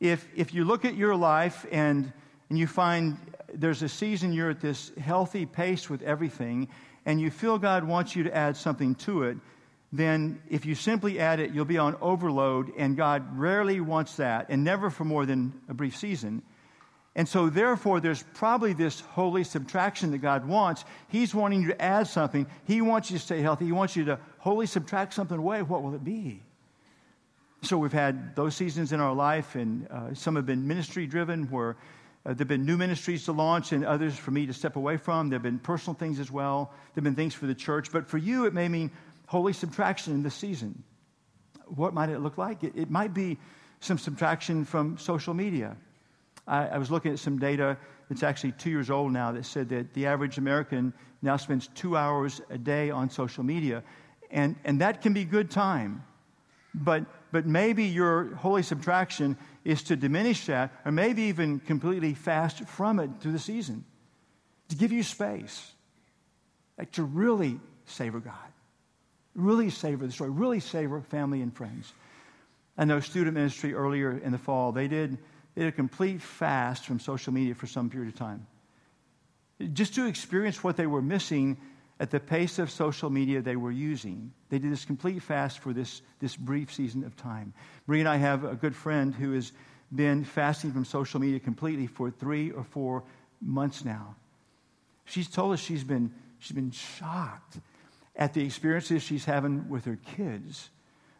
if, 0.00 0.26
if 0.36 0.54
you 0.54 0.64
look 0.64 0.84
at 0.84 0.94
your 0.94 1.16
life 1.16 1.66
and, 1.72 2.12
and 2.48 2.58
you 2.58 2.66
find 2.66 3.16
there's 3.52 3.82
a 3.82 3.88
season 3.88 4.32
you're 4.32 4.50
at 4.50 4.60
this 4.60 4.92
healthy 5.00 5.46
pace 5.46 5.90
with 5.90 6.02
everything, 6.02 6.68
and 7.04 7.20
you 7.20 7.30
feel 7.30 7.58
God 7.58 7.84
wants 7.84 8.14
you 8.14 8.24
to 8.24 8.34
add 8.34 8.56
something 8.56 8.94
to 8.96 9.24
it, 9.24 9.38
then 9.92 10.40
if 10.48 10.64
you 10.64 10.74
simply 10.74 11.18
add 11.18 11.40
it, 11.40 11.52
you'll 11.52 11.64
be 11.64 11.78
on 11.78 11.96
overload, 12.00 12.72
and 12.78 12.96
God 12.96 13.38
rarely 13.38 13.80
wants 13.80 14.16
that, 14.16 14.46
and 14.48 14.64
never 14.64 14.88
for 14.88 15.04
more 15.04 15.26
than 15.26 15.52
a 15.68 15.74
brief 15.74 15.96
season. 15.96 16.42
And 17.14 17.28
so, 17.28 17.50
therefore, 17.50 18.00
there's 18.00 18.22
probably 18.34 18.72
this 18.72 19.00
holy 19.00 19.44
subtraction 19.44 20.12
that 20.12 20.18
God 20.18 20.46
wants. 20.46 20.84
He's 21.08 21.34
wanting 21.34 21.60
you 21.60 21.68
to 21.68 21.82
add 21.82 22.06
something. 22.06 22.46
He 22.64 22.80
wants 22.80 23.10
you 23.10 23.18
to 23.18 23.22
stay 23.22 23.42
healthy. 23.42 23.66
He 23.66 23.72
wants 23.72 23.96
you 23.96 24.06
to 24.06 24.18
wholly 24.38 24.66
subtract 24.66 25.12
something 25.12 25.36
away. 25.36 25.60
What 25.60 25.82
will 25.82 25.94
it 25.94 26.02
be? 26.02 26.42
So 27.60 27.76
we've 27.76 27.92
had 27.92 28.34
those 28.34 28.56
seasons 28.56 28.92
in 28.92 29.00
our 29.00 29.14
life, 29.14 29.56
and 29.56 29.86
uh, 29.88 30.14
some 30.14 30.36
have 30.36 30.46
been 30.46 30.66
ministry 30.66 31.06
driven, 31.06 31.44
where 31.50 31.76
uh, 32.24 32.30
there 32.30 32.38
have 32.38 32.48
been 32.48 32.64
new 32.64 32.78
ministries 32.78 33.26
to 33.26 33.32
launch 33.32 33.72
and 33.72 33.84
others 33.84 34.16
for 34.16 34.30
me 34.30 34.46
to 34.46 34.54
step 34.54 34.76
away 34.76 34.96
from. 34.96 35.28
There 35.28 35.36
have 35.36 35.42
been 35.42 35.58
personal 35.58 35.94
things 35.94 36.18
as 36.18 36.30
well. 36.30 36.70
There 36.94 37.02
have 37.02 37.04
been 37.04 37.14
things 37.14 37.34
for 37.34 37.46
the 37.46 37.54
church. 37.54 37.92
But 37.92 38.08
for 38.08 38.16
you, 38.16 38.46
it 38.46 38.54
may 38.54 38.68
mean 38.68 38.90
holy 39.26 39.52
subtraction 39.52 40.14
in 40.14 40.22
this 40.22 40.34
season. 40.34 40.82
What 41.66 41.92
might 41.92 42.08
it 42.08 42.20
look 42.20 42.38
like? 42.38 42.64
It, 42.64 42.72
it 42.74 42.90
might 42.90 43.12
be 43.12 43.38
some 43.80 43.98
subtraction 43.98 44.64
from 44.64 44.96
social 44.98 45.34
media. 45.34 45.76
I, 46.46 46.68
I 46.68 46.78
was 46.78 46.90
looking 46.90 47.12
at 47.12 47.18
some 47.18 47.38
data 47.38 47.76
that's 48.08 48.22
actually 48.22 48.52
two 48.52 48.70
years 48.70 48.90
old 48.90 49.12
now 49.12 49.32
that 49.32 49.44
said 49.44 49.68
that 49.70 49.94
the 49.94 50.06
average 50.06 50.38
American 50.38 50.92
now 51.22 51.36
spends 51.36 51.68
two 51.68 51.96
hours 51.96 52.40
a 52.50 52.58
day 52.58 52.90
on 52.90 53.10
social 53.10 53.44
media. 53.44 53.82
And, 54.30 54.56
and 54.64 54.80
that 54.80 55.02
can 55.02 55.12
be 55.12 55.24
good 55.24 55.50
time. 55.50 56.04
But 56.74 57.04
but 57.32 57.46
maybe 57.46 57.84
your 57.84 58.34
holy 58.36 58.62
subtraction 58.62 59.38
is 59.64 59.82
to 59.84 59.96
diminish 59.96 60.46
that, 60.46 60.70
or 60.84 60.92
maybe 60.92 61.22
even 61.22 61.58
completely 61.60 62.12
fast 62.12 62.68
from 62.68 63.00
it 63.00 63.10
through 63.20 63.32
the 63.32 63.38
season 63.38 63.84
to 64.68 64.76
give 64.76 64.92
you 64.92 65.02
space, 65.02 65.72
like 66.78 66.92
to 66.92 67.02
really 67.02 67.58
savor 67.86 68.20
God, 68.20 68.34
really 69.34 69.70
savor 69.70 70.06
the 70.06 70.12
story, 70.12 70.30
really 70.30 70.60
savor 70.60 71.00
family 71.00 71.40
and 71.40 71.56
friends. 71.56 71.94
I 72.76 72.84
know 72.84 73.00
student 73.00 73.34
ministry 73.34 73.72
earlier 73.72 74.18
in 74.18 74.32
the 74.32 74.38
fall, 74.38 74.72
they 74.72 74.88
did, 74.88 75.16
did 75.56 75.66
a 75.66 75.72
complete 75.72 76.22
fast 76.22 76.86
from 76.86 76.98
social 76.98 77.32
media 77.32 77.54
for 77.54 77.66
some 77.66 77.90
period 77.90 78.12
of 78.12 78.18
time. 78.18 78.46
Just 79.72 79.94
to 79.94 80.06
experience 80.06 80.64
what 80.64 80.76
they 80.76 80.86
were 80.86 81.02
missing 81.02 81.58
at 82.00 82.10
the 82.10 82.18
pace 82.18 82.58
of 82.58 82.70
social 82.70 83.10
media 83.10 83.40
they 83.40 83.54
were 83.54 83.70
using. 83.70 84.32
They 84.48 84.58
did 84.58 84.72
this 84.72 84.84
complete 84.84 85.22
fast 85.22 85.60
for 85.60 85.72
this, 85.72 86.02
this 86.20 86.34
brief 86.34 86.72
season 86.72 87.04
of 87.04 87.16
time. 87.16 87.52
Marie 87.86 88.00
and 88.00 88.08
I 88.08 88.16
have 88.16 88.44
a 88.44 88.56
good 88.56 88.74
friend 88.74 89.14
who 89.14 89.32
has 89.34 89.52
been 89.94 90.24
fasting 90.24 90.72
from 90.72 90.84
social 90.84 91.20
media 91.20 91.38
completely 91.38 91.86
for 91.86 92.10
three 92.10 92.50
or 92.50 92.64
four 92.64 93.04
months 93.40 93.84
now. 93.84 94.16
She's 95.04 95.28
told 95.28 95.52
us 95.52 95.60
she's 95.60 95.84
been, 95.84 96.12
she's 96.38 96.56
been 96.56 96.70
shocked 96.70 97.58
at 98.16 98.34
the 98.34 98.44
experiences 98.44 99.02
she's 99.02 99.24
having 99.24 99.68
with 99.68 99.84
her 99.84 99.98
kids, 100.16 100.70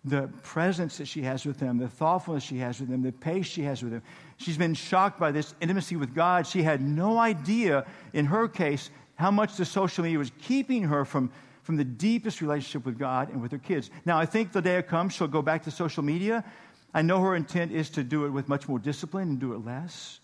the 0.04 0.28
presence 0.42 0.98
that 0.98 1.06
she 1.06 1.22
has 1.22 1.46
with 1.46 1.58
them, 1.58 1.78
the 1.78 1.88
thoughtfulness 1.88 2.42
she 2.42 2.58
has 2.58 2.80
with 2.80 2.88
them, 2.88 3.02
the 3.02 3.12
pace 3.12 3.46
she 3.46 3.62
has 3.62 3.82
with 3.82 3.92
them. 3.92 4.02
She's 4.36 4.56
been 4.56 4.74
shocked 4.74 5.20
by 5.20 5.30
this 5.30 5.54
intimacy 5.60 5.94
with 5.94 6.14
God. 6.14 6.46
She 6.46 6.62
had 6.62 6.80
no 6.80 7.18
idea, 7.18 7.86
in 8.12 8.26
her 8.26 8.48
case, 8.48 8.90
how 9.14 9.30
much 9.30 9.56
the 9.56 9.64
social 9.64 10.02
media 10.02 10.18
was 10.18 10.32
keeping 10.40 10.82
her 10.84 11.04
from, 11.04 11.30
from 11.62 11.76
the 11.76 11.84
deepest 11.84 12.40
relationship 12.40 12.84
with 12.84 12.98
God 12.98 13.28
and 13.30 13.40
with 13.40 13.52
her 13.52 13.58
kids. 13.58 13.90
Now, 14.04 14.18
I 14.18 14.26
think 14.26 14.50
the 14.50 14.60
day 14.60 14.76
it 14.78 14.88
comes, 14.88 15.12
she'll 15.12 15.28
go 15.28 15.42
back 15.42 15.62
to 15.64 15.70
social 15.70 16.02
media. 16.02 16.44
I 16.92 17.02
know 17.02 17.20
her 17.20 17.36
intent 17.36 17.70
is 17.70 17.88
to 17.90 18.02
do 18.02 18.26
it 18.26 18.30
with 18.30 18.48
much 18.48 18.68
more 18.68 18.80
discipline 18.80 19.28
and 19.28 19.38
do 19.38 19.52
it 19.52 19.64
less. 19.64 20.18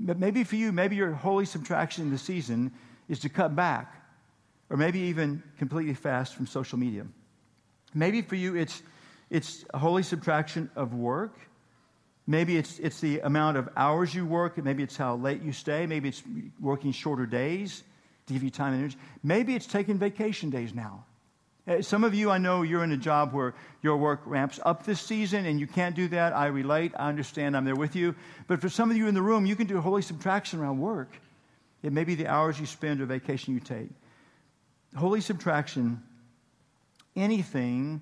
But 0.00 0.18
maybe 0.18 0.42
for 0.42 0.56
you, 0.56 0.72
maybe 0.72 0.96
your 0.96 1.12
holy 1.12 1.44
subtraction 1.44 2.02
in 2.02 2.10
the 2.10 2.18
season 2.18 2.72
is 3.08 3.20
to 3.20 3.28
cut 3.28 3.54
back, 3.54 3.94
or 4.70 4.76
maybe 4.76 4.98
even 4.98 5.40
completely 5.56 5.94
fast 5.94 6.34
from 6.34 6.48
social 6.48 6.78
media. 6.78 7.06
Maybe 7.94 8.22
for 8.22 8.34
you, 8.34 8.56
it's, 8.56 8.82
it's 9.30 9.64
a 9.72 9.78
holy 9.78 10.02
subtraction 10.02 10.70
of 10.76 10.94
work. 10.94 11.34
Maybe 12.26 12.56
it's, 12.56 12.78
it's 12.78 13.00
the 13.00 13.20
amount 13.20 13.56
of 13.56 13.68
hours 13.76 14.14
you 14.14 14.24
work. 14.24 14.56
Maybe 14.62 14.82
it's 14.82 14.96
how 14.96 15.16
late 15.16 15.42
you 15.42 15.52
stay. 15.52 15.86
Maybe 15.86 16.08
it's 16.08 16.22
working 16.60 16.92
shorter 16.92 17.26
days 17.26 17.82
to 18.26 18.32
give 18.32 18.42
you 18.42 18.50
time 18.50 18.72
and 18.72 18.80
energy. 18.80 18.96
Maybe 19.22 19.54
it's 19.54 19.66
taking 19.66 19.98
vacation 19.98 20.50
days 20.50 20.74
now. 20.74 21.04
Uh, 21.66 21.80
some 21.80 22.04
of 22.04 22.14
you, 22.14 22.30
I 22.30 22.38
know 22.38 22.62
you're 22.62 22.84
in 22.84 22.92
a 22.92 22.96
job 22.96 23.32
where 23.32 23.54
your 23.82 23.96
work 23.96 24.20
ramps 24.26 24.60
up 24.64 24.84
this 24.84 25.00
season 25.00 25.46
and 25.46 25.58
you 25.58 25.66
can't 25.66 25.96
do 25.96 26.08
that. 26.08 26.34
I 26.34 26.46
relate. 26.46 26.92
I 26.98 27.08
understand. 27.08 27.56
I'm 27.56 27.64
there 27.64 27.74
with 27.74 27.96
you. 27.96 28.14
But 28.46 28.60
for 28.60 28.68
some 28.68 28.90
of 28.90 28.96
you 28.96 29.08
in 29.08 29.14
the 29.14 29.22
room, 29.22 29.46
you 29.46 29.56
can 29.56 29.66
do 29.66 29.80
holy 29.80 30.02
subtraction 30.02 30.60
around 30.60 30.78
work. 30.78 31.10
It 31.82 31.92
may 31.92 32.04
be 32.04 32.14
the 32.14 32.26
hours 32.26 32.58
you 32.58 32.66
spend 32.66 33.00
or 33.00 33.06
vacation 33.06 33.54
you 33.54 33.60
take. 33.60 33.88
Holy 34.96 35.20
subtraction, 35.20 36.02
anything 37.16 38.00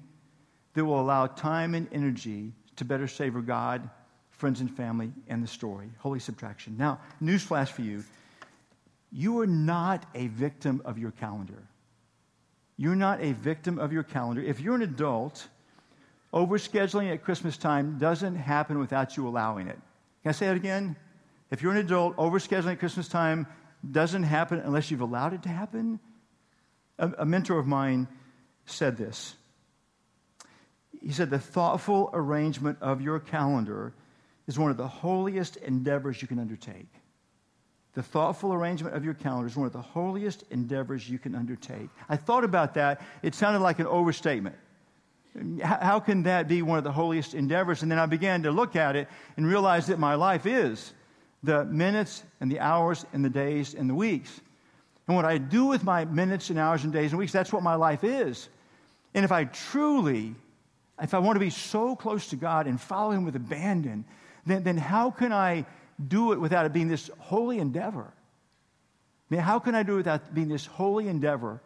that 0.74 0.85
will 0.85 1.00
allow 1.00 1.26
time 1.26 1.74
and 1.74 1.88
energy 1.92 2.52
to 2.76 2.85
better 2.85 3.06
savor 3.06 3.42
God, 3.42 3.88
friends 4.30 4.61
and 4.61 4.70
family, 4.70 5.12
and 5.28 5.42
the 5.42 5.48
story. 5.48 5.90
Holy 5.98 6.20
subtraction. 6.20 6.76
Now, 6.78 7.00
newsflash 7.22 7.68
for 7.68 7.82
you 7.82 8.04
you 9.12 9.40
are 9.40 9.46
not 9.46 10.06
a 10.14 10.28
victim 10.28 10.80
of 10.87 10.98
your 10.98 11.11
calendar. 11.11 11.62
You're 12.78 12.96
not 12.96 13.20
a 13.20 13.32
victim 13.32 13.78
of 13.78 13.92
your 13.92 14.02
calendar. 14.02 14.40
If 14.42 14.58
you're 14.58 14.74
an 14.74 14.82
adult, 14.82 15.46
overscheduling 16.32 17.12
at 17.12 17.22
Christmas 17.22 17.58
time 17.58 17.98
doesn't 17.98 18.37
happen 18.37 18.78
without 18.78 19.16
you 19.16 19.28
allowing 19.28 19.68
it. 19.68 19.78
Can 20.22 20.30
I 20.30 20.32
say 20.32 20.46
that 20.46 20.56
again? 20.56 20.96
If 21.50 21.62
you're 21.62 21.72
an 21.72 21.78
adult, 21.78 22.16
overscheduling 22.16 22.72
at 22.72 22.78
Christmas 22.78 23.06
time 23.06 23.46
doesn't 23.88 24.22
happen 24.22 24.61
unless 24.61 24.90
you've 24.90 25.02
allowed 25.02 25.35
it 25.35 25.42
to 25.42 25.50
happen. 25.50 26.00
A, 26.98 27.12
a 27.18 27.26
mentor 27.26 27.58
of 27.58 27.66
mine 27.66 28.08
said 28.64 28.96
this. 28.96 29.35
He 31.04 31.12
said, 31.12 31.30
the 31.30 31.38
thoughtful 31.38 32.10
arrangement 32.12 32.78
of 32.80 33.00
your 33.00 33.18
calendar 33.18 33.92
is 34.46 34.58
one 34.58 34.70
of 34.70 34.76
the 34.76 34.86
holiest 34.86 35.56
endeavors 35.56 36.22
you 36.22 36.28
can 36.28 36.38
undertake. 36.38 36.88
The 37.94 38.02
thoughtful 38.02 38.54
arrangement 38.54 38.96
of 38.96 39.04
your 39.04 39.14
calendar 39.14 39.46
is 39.46 39.56
one 39.56 39.66
of 39.66 39.72
the 39.72 39.80
holiest 39.80 40.44
endeavors 40.50 41.08
you 41.08 41.18
can 41.18 41.34
undertake. 41.34 41.88
I 42.08 42.16
thought 42.16 42.44
about 42.44 42.74
that. 42.74 43.02
It 43.22 43.34
sounded 43.34 43.60
like 43.60 43.80
an 43.80 43.86
overstatement. 43.86 44.56
How 45.62 45.98
can 45.98 46.22
that 46.24 46.48
be 46.48 46.62
one 46.62 46.78
of 46.78 46.84
the 46.84 46.92
holiest 46.92 47.34
endeavors? 47.34 47.82
And 47.82 47.90
then 47.90 47.98
I 47.98 48.06
began 48.06 48.42
to 48.44 48.50
look 48.50 48.76
at 48.76 48.96
it 48.96 49.08
and 49.36 49.46
realize 49.46 49.86
that 49.86 49.98
my 49.98 50.14
life 50.14 50.46
is 50.46 50.92
the 51.42 51.64
minutes 51.64 52.22
and 52.40 52.50
the 52.50 52.60
hours 52.60 53.04
and 53.12 53.24
the 53.24 53.30
days 53.30 53.74
and 53.74 53.88
the 53.88 53.94
weeks. 53.94 54.40
And 55.06 55.16
what 55.16 55.24
I 55.24 55.38
do 55.38 55.66
with 55.66 55.84
my 55.84 56.04
minutes 56.04 56.50
and 56.50 56.58
hours 56.58 56.84
and 56.84 56.92
days 56.92 57.10
and 57.10 57.18
weeks, 57.18 57.32
that's 57.32 57.52
what 57.52 57.62
my 57.62 57.74
life 57.74 58.04
is. 58.04 58.48
And 59.14 59.24
if 59.24 59.32
I 59.32 59.44
truly, 59.44 60.34
if 61.02 61.14
I 61.14 61.18
want 61.18 61.36
to 61.36 61.40
be 61.40 61.50
so 61.50 61.96
close 61.96 62.28
to 62.28 62.36
God 62.36 62.66
and 62.66 62.80
follow 62.80 63.10
Him 63.10 63.24
with 63.24 63.36
abandon, 63.36 64.04
then, 64.46 64.62
then 64.62 64.76
how 64.76 65.10
can 65.10 65.32
I 65.32 65.66
do 66.08 66.32
it 66.32 66.40
without 66.40 66.66
it 66.66 66.72
being 66.72 66.88
this 66.88 67.10
holy 67.18 67.58
endeavor? 67.58 68.12
I 69.30 69.34
mean, 69.34 69.40
how 69.40 69.58
can 69.58 69.74
I 69.74 69.82
do 69.82 69.94
it 69.94 69.98
without 69.98 70.34
being 70.34 70.48
this 70.48 70.66
holy 70.66 71.08
endeavor? 71.08 71.60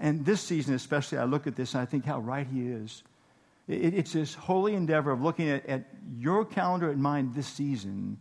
And 0.00 0.24
this 0.24 0.40
season, 0.40 0.74
especially, 0.74 1.18
I 1.18 1.24
look 1.24 1.46
at 1.46 1.56
this 1.56 1.74
and 1.74 1.82
I 1.82 1.86
think 1.86 2.04
how 2.04 2.20
right 2.20 2.46
He 2.46 2.68
is. 2.68 3.02
It, 3.66 3.94
it's 3.94 4.12
this 4.12 4.34
holy 4.34 4.74
endeavor 4.74 5.10
of 5.10 5.22
looking 5.22 5.48
at, 5.48 5.66
at 5.66 5.84
your 6.18 6.44
calendar 6.44 6.90
and 6.90 7.02
mine 7.02 7.32
this 7.34 7.46
season 7.46 8.18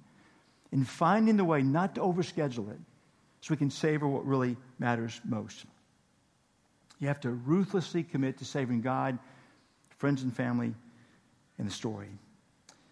and 0.71 0.87
finding 0.87 1.37
the 1.37 1.45
way 1.45 1.61
not 1.61 1.95
to 1.95 2.01
overschedule 2.01 2.71
it 2.71 2.79
so 3.41 3.53
we 3.53 3.57
can 3.57 3.69
savor 3.69 4.07
what 4.07 4.25
really 4.25 4.57
matters 4.79 5.21
most. 5.23 5.65
You 6.99 7.07
have 7.07 7.19
to 7.21 7.31
ruthlessly 7.31 8.03
commit 8.03 8.37
to 8.39 8.45
savoring 8.45 8.81
God, 8.81 9.19
friends 9.97 10.23
and 10.23 10.35
family, 10.35 10.73
and 11.57 11.67
the 11.67 11.73
story. 11.73 12.09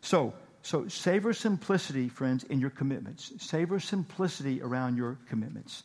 So, 0.01 0.33
so 0.61 0.87
savor 0.87 1.33
simplicity, 1.33 2.09
friends, 2.09 2.43
in 2.43 2.59
your 2.59 2.69
commitments. 2.69 3.31
Savor 3.37 3.79
simplicity 3.79 4.61
around 4.61 4.97
your 4.97 5.17
commitments. 5.29 5.83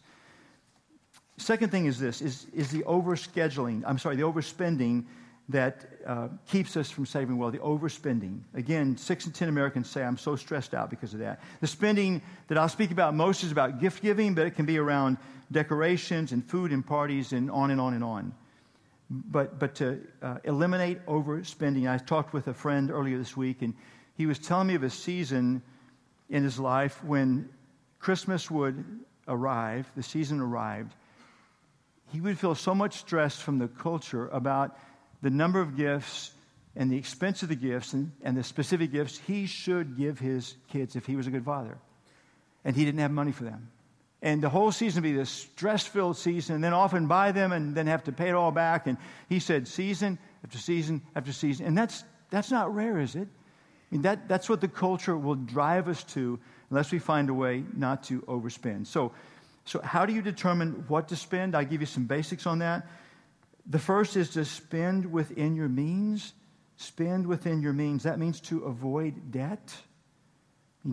Second 1.37 1.71
thing 1.71 1.87
is 1.87 1.99
this 1.99 2.21
is, 2.21 2.47
is 2.55 2.71
the 2.71 2.83
overscheduling, 2.83 3.83
I'm 3.87 3.99
sorry, 3.99 4.17
the 4.17 4.23
overspending 4.23 5.07
that 5.49 5.87
uh, 6.07 6.29
keeps 6.47 6.77
us 6.77 6.91
from 6.91 7.07
saving 7.07 7.37
well, 7.37 7.51
the 7.51 7.59
overspending. 7.59 8.41
Again, 8.55 8.97
six 8.97 9.27
in 9.27 9.33
10 9.33 9.49
Americans 9.49 9.91
say, 9.91 10.03
I'm 10.03 10.17
so 10.17 10.37
stressed 10.37 10.75
out 10.75 10.91
because 10.91 11.13
of 11.13 11.21
that. 11.21 11.41
The 11.61 11.67
spending 11.67 12.23
that 12.49 12.57
I'll 12.57 12.69
speak 12.69 12.93
about 12.93 13.15
most 13.15 13.43
is 13.43 13.51
about 13.51 13.81
gift 13.81 14.01
giving, 14.03 14.35
but 14.35 14.47
it 14.47 14.55
can 14.55 14.65
be 14.65 14.79
around 14.79 15.17
decorations 15.51 16.33
and 16.33 16.45
food 16.45 16.73
and 16.73 16.87
parties 16.87 17.33
and 17.33 17.51
on 17.51 17.71
and 17.71 17.81
on 17.81 17.95
and 17.95 18.05
on. 18.05 18.33
But, 19.11 19.59
but 19.59 19.75
to 19.77 20.01
uh, 20.23 20.37
eliminate 20.45 21.05
overspending, 21.07 21.91
I 21.91 21.99
talked 21.99 22.33
with 22.33 22.47
a 22.47 22.55
friend 22.55 22.91
earlier 22.93 23.19
this 23.19 23.37
week, 23.37 23.61
and 23.61 23.75
he 24.17 24.27
was 24.27 24.39
telling 24.39 24.69
me 24.69 24.77
of 24.77 24.85
a 24.85 24.91
season 24.91 25.63
in 26.29 26.45
his 26.45 26.61
life 26.61 27.03
when 27.03 27.49
Christmas 27.99 28.51
would 28.51 28.85
arrive, 29.27 29.91
the 29.97 30.03
season 30.03 30.41
arrived. 30.41 30.95
He 32.13 32.21
would 32.21 32.39
feel 32.39 32.55
so 32.55 32.75
much 32.75 32.99
stress 32.99 33.39
from 33.41 33.59
the 33.59 33.69
culture 33.69 34.29
about 34.29 34.79
the 35.23 35.31
number 35.31 35.61
of 35.61 35.77
gifts 35.77 36.33
and 36.77 36.91
the 36.91 36.97
expense 36.97 37.43
of 37.43 37.49
the 37.49 37.57
gifts 37.57 37.93
and, 37.93 38.13
and 38.23 38.37
the 38.37 38.45
specific 38.45 38.93
gifts 38.93 39.19
he 39.27 39.47
should 39.47 39.97
give 39.97 40.19
his 40.19 40.57
kids 40.69 40.97
if 40.97 41.07
he 41.07 41.17
was 41.17 41.27
a 41.27 41.31
good 41.31 41.45
father. 41.45 41.79
And 42.65 42.77
he 42.77 42.85
didn't 42.85 43.01
have 43.01 43.11
money 43.11 43.33
for 43.33 43.45
them. 43.45 43.71
And 44.23 44.43
the 44.43 44.51
whole 44.51 44.71
season 44.71 45.03
be 45.03 45.13
this 45.13 45.31
stress 45.31 45.87
filled 45.87 46.17
season, 46.17 46.55
and 46.55 46.63
then 46.63 46.75
often 46.75 47.07
buy 47.07 47.33
them 47.33 47.53
and 47.53 47.75
then 47.75 47.87
have 47.87 48.05
to 48.05 48.13
pay 48.13 48.29
it 48.29 48.35
all 48.35 48.53
back. 48.53 48.87
And 48.87 48.99
he 49.29 49.39
said, 49.39 49.67
season 49.67 50.19
after 50.45 50.59
season 50.59 51.03
after 51.17 51.33
season. 51.33 51.67
And 51.67 51.77
that's, 51.77 52.05
that's 52.31 52.51
not 52.51 52.75
rare, 52.75 53.01
is 53.01 53.15
it? 53.15 53.29
I 53.29 53.95
mean, 53.95 54.03
that, 54.03 54.29
that's 54.29 54.49
what 54.49 54.61
the 54.61 54.69
culture 54.69 55.17
will 55.17 55.35
drive 55.35 55.89
us 55.89 56.05
to 56.05 56.39
unless 56.69 56.93
we 56.93 56.99
find 56.99 57.31
a 57.31 57.35
way 57.35 57.65
not 57.75 58.05
to 58.05 58.21
overspend. 58.23 58.87
So, 58.87 59.13
so 59.65 59.81
how 59.81 60.07
do 60.07 60.13
you 60.13 60.23
determine 60.23 60.85
what 60.89 61.09
to 61.09 61.17
spend? 61.17 61.57
I'll 61.57 61.65
give 61.65 61.81
you 61.81 61.87
some 61.87 62.05
basics 62.05 62.47
on 62.47 62.61
that. 62.61 62.87
The 63.67 63.79
first 63.79 64.17
is 64.17 64.31
to 64.31 64.45
spend 64.45 65.11
within 65.11 65.57
your 65.57 65.69
means. 65.69 66.33
Spend 66.77 67.27
within 67.27 67.63
your 67.63 67.73
means. 67.73 68.05
That 68.05 68.19
means 68.19 68.41
to 68.43 68.65
avoid 68.65 69.33
debt. 69.33 69.75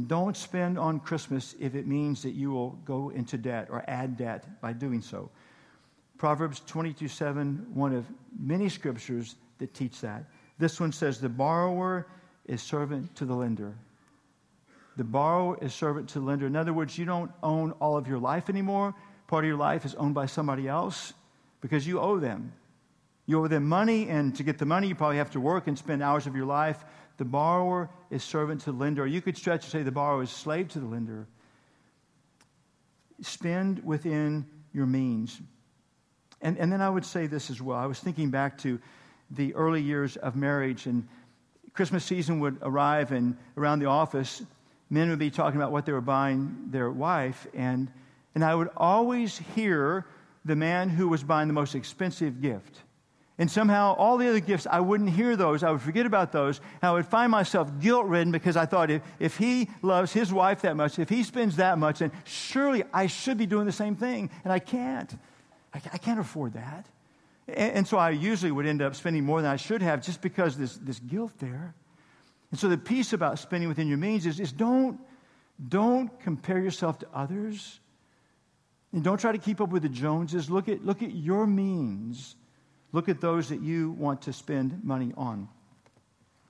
Don't 0.08 0.36
spend 0.36 0.78
on 0.78 1.00
Christmas 1.00 1.56
if 1.60 1.74
it 1.74 1.88
means 1.88 2.22
that 2.24 2.32
you 2.32 2.52
will 2.52 2.72
go 2.84 3.10
into 3.10 3.38
debt 3.38 3.68
or 3.70 3.84
add 3.88 4.18
debt 4.18 4.60
by 4.62 4.74
doing 4.74 5.02
so. 5.02 5.30
Proverbs 6.18 6.62
22 6.66 7.08
7, 7.08 7.68
one 7.74 7.96
of 7.96 8.06
many 8.38 8.68
scriptures 8.70 9.36
that 9.60 9.74
teach 9.74 10.02
that. 10.02 10.26
This 10.58 10.80
one 10.80 10.92
says, 10.92 11.22
The 11.22 11.30
borrower 11.30 12.08
is 12.48 12.62
servant 12.62 13.16
to 13.16 13.26
the 13.26 13.36
lender. 13.36 13.76
The 14.98 15.04
borrower 15.04 15.58
is 15.62 15.74
servant 15.74 16.10
to 16.10 16.20
the 16.20 16.26
lender. 16.26 16.48
In 16.48 16.56
other 16.56 16.74
words, 16.74 16.98
you 16.98 17.06
don't 17.06 17.32
own 17.44 17.72
all 17.74 17.98
of 17.98 18.08
your 18.08 18.18
life 18.18 18.50
anymore. 18.50 18.96
Part 19.28 19.46
of 19.46 19.48
your 19.48 19.58
life 19.58 19.86
is 19.86 19.94
owned 19.96 20.16
by 20.16 20.26
somebody 20.26 20.68
else 20.68 21.14
because 21.62 21.86
you 21.86 22.00
owe 22.00 22.20
them. 22.20 22.52
You 23.28 23.44
owe 23.44 23.48
them 23.48 23.68
money, 23.68 24.10
and 24.10 24.36
to 24.38 24.44
get 24.44 24.58
the 24.58 24.66
money, 24.66 24.88
you 24.88 24.96
probably 24.96 25.18
have 25.18 25.32
to 25.32 25.40
work 25.40 25.68
and 25.68 25.78
spend 25.78 26.02
hours 26.02 26.28
of 26.28 26.36
your 26.36 26.46
life. 26.46 26.84
The 27.18 27.26
borrower 27.26 27.90
is 28.10 28.24
servant 28.24 28.62
to 28.62 28.72
the 28.72 28.78
lender. 28.78 29.04
Or 29.04 29.08
you 29.08 29.22
could 29.22 29.38
stretch 29.38 29.66
to 29.66 29.70
say 29.70 29.84
the 29.84 29.92
borrower 29.92 30.24
is 30.24 30.30
slave 30.30 30.70
to 30.70 30.80
the 30.80 30.86
lender. 30.86 31.28
Spend 33.22 33.84
within 33.84 34.46
your 34.74 34.86
means. 34.86 35.42
And, 36.42 36.58
and 36.58 36.72
then 36.72 36.82
I 36.82 36.90
would 36.90 37.06
say 37.06 37.28
this 37.28 37.50
as 37.50 37.62
well. 37.62 37.78
I 37.78 37.88
was 37.88 38.00
thinking 38.00 38.30
back 38.30 38.60
to 38.60 38.80
the 39.32 39.56
early 39.56 39.82
years 39.82 40.16
of 40.18 40.36
marriage, 40.36 40.86
and 40.86 41.08
Christmas 41.74 42.06
season 42.06 42.40
would 42.40 42.60
arrive, 42.62 43.12
and 43.12 43.36
around 43.58 43.80
the 43.80 43.88
office, 43.88 44.44
men 44.90 45.10
would 45.10 45.20
be 45.20 45.32
talking 45.32 45.60
about 45.60 45.72
what 45.72 45.86
they 45.86 45.92
were 45.92 46.02
buying 46.02 46.68
their 46.70 46.90
wife. 46.92 47.48
And, 47.54 47.92
and 48.36 48.46
I 48.46 48.54
would 48.54 48.70
always 48.78 49.38
hear 49.56 50.06
the 50.46 50.56
man 50.56 50.90
who 50.90 51.10
was 51.10 51.24
buying 51.24 51.48
the 51.48 51.54
most 51.54 51.76
expensive 51.76 52.42
gift. 52.42 52.82
And 53.40 53.52
somehow, 53.52 53.94
all 53.94 54.18
the 54.18 54.28
other 54.28 54.40
gifts, 54.40 54.66
I 54.70 54.80
wouldn't 54.80 55.12
hear 55.12 55.36
those. 55.36 55.62
I 55.62 55.70
would 55.70 55.82
forget 55.82 56.08
about 56.08 56.32
those. 56.32 56.60
And 56.82 56.90
I 56.90 56.92
would 56.92 57.06
find 57.06 57.32
myself 57.32 57.72
guilt 57.80 58.08
ridden 58.08 58.32
because 58.32 58.58
I 58.58 58.66
thought 58.66 58.90
if, 58.90 59.04
if 59.20 59.38
he 59.38 59.70
loves 59.84 60.12
his 60.12 60.34
wife 60.34 60.62
that 60.62 60.76
much, 60.76 60.98
if 60.98 61.08
he 61.08 61.22
spends 61.22 61.58
that 61.58 61.78
much, 61.78 62.00
then 62.00 62.12
surely 62.24 62.84
I 62.92 63.06
should 63.06 63.38
be 63.38 63.46
doing 63.46 63.68
the 63.68 63.72
same 63.72 63.96
thing. 63.96 64.32
And 64.44 64.52
I 64.52 64.58
can't. 64.58 65.14
I, 65.72 65.82
I 65.94 65.98
can't 66.00 66.20
afford 66.20 66.54
that. 66.54 66.88
And, 67.48 67.74
and, 67.74 67.88
so 67.88 67.98
I 67.98 68.10
usually 68.10 68.52
would 68.52 68.66
end 68.66 68.82
up 68.82 68.96
spending 68.96 69.24
more 69.24 69.40
than 69.40 69.52
I 69.52 69.58
should 69.58 69.84
have 69.84 70.02
just 70.02 70.22
because 70.22 70.58
this, 70.58 70.76
this 70.78 71.00
guilt 71.00 71.34
there. 71.38 71.76
And 72.50 72.60
so 72.60 72.70
the 72.70 72.78
piece 72.78 73.14
about 73.14 73.38
spending 73.38 73.70
within 73.70 73.88
your 73.88 73.98
means 73.98 74.26
is, 74.26 74.40
is 74.40 74.52
don't, 74.52 75.00
don't 75.70 76.20
compare 76.22 76.60
yourself 76.60 76.98
to 77.00 77.08
others. 77.14 77.80
And 78.94 79.04
don't 79.04 79.20
try 79.20 79.32
to 79.32 79.38
keep 79.38 79.62
up 79.62 79.70
with 79.70 79.84
the 79.84 79.90
Joneses. 79.90 80.50
Look 80.50 80.68
at, 80.70 80.84
look 80.84 81.04
at 81.04 81.14
your 81.14 81.46
means 81.46 82.36
Look 82.98 83.10
at 83.10 83.22
those 83.22 83.50
that 83.50 83.62
you 83.62 83.92
want 83.92 84.24
to 84.24 84.34
spend 84.34 84.84
money 84.84 85.14
on. 85.16 85.48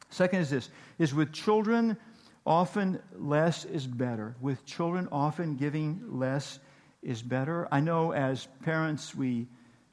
Second 0.09 0.39
is 0.39 0.49
this 0.49 0.69
is 0.97 1.13
with 1.13 1.33
children 1.33 1.97
often 2.45 3.01
less 3.17 3.65
is 3.65 3.85
better. 3.85 4.33
With 4.39 4.65
children 4.65 5.09
often 5.11 5.57
giving 5.57 6.01
less 6.07 6.59
is 7.03 7.21
better. 7.21 7.67
I 7.69 7.81
know 7.81 8.13
as 8.13 8.47
parents 8.63 9.13
we 9.13 9.47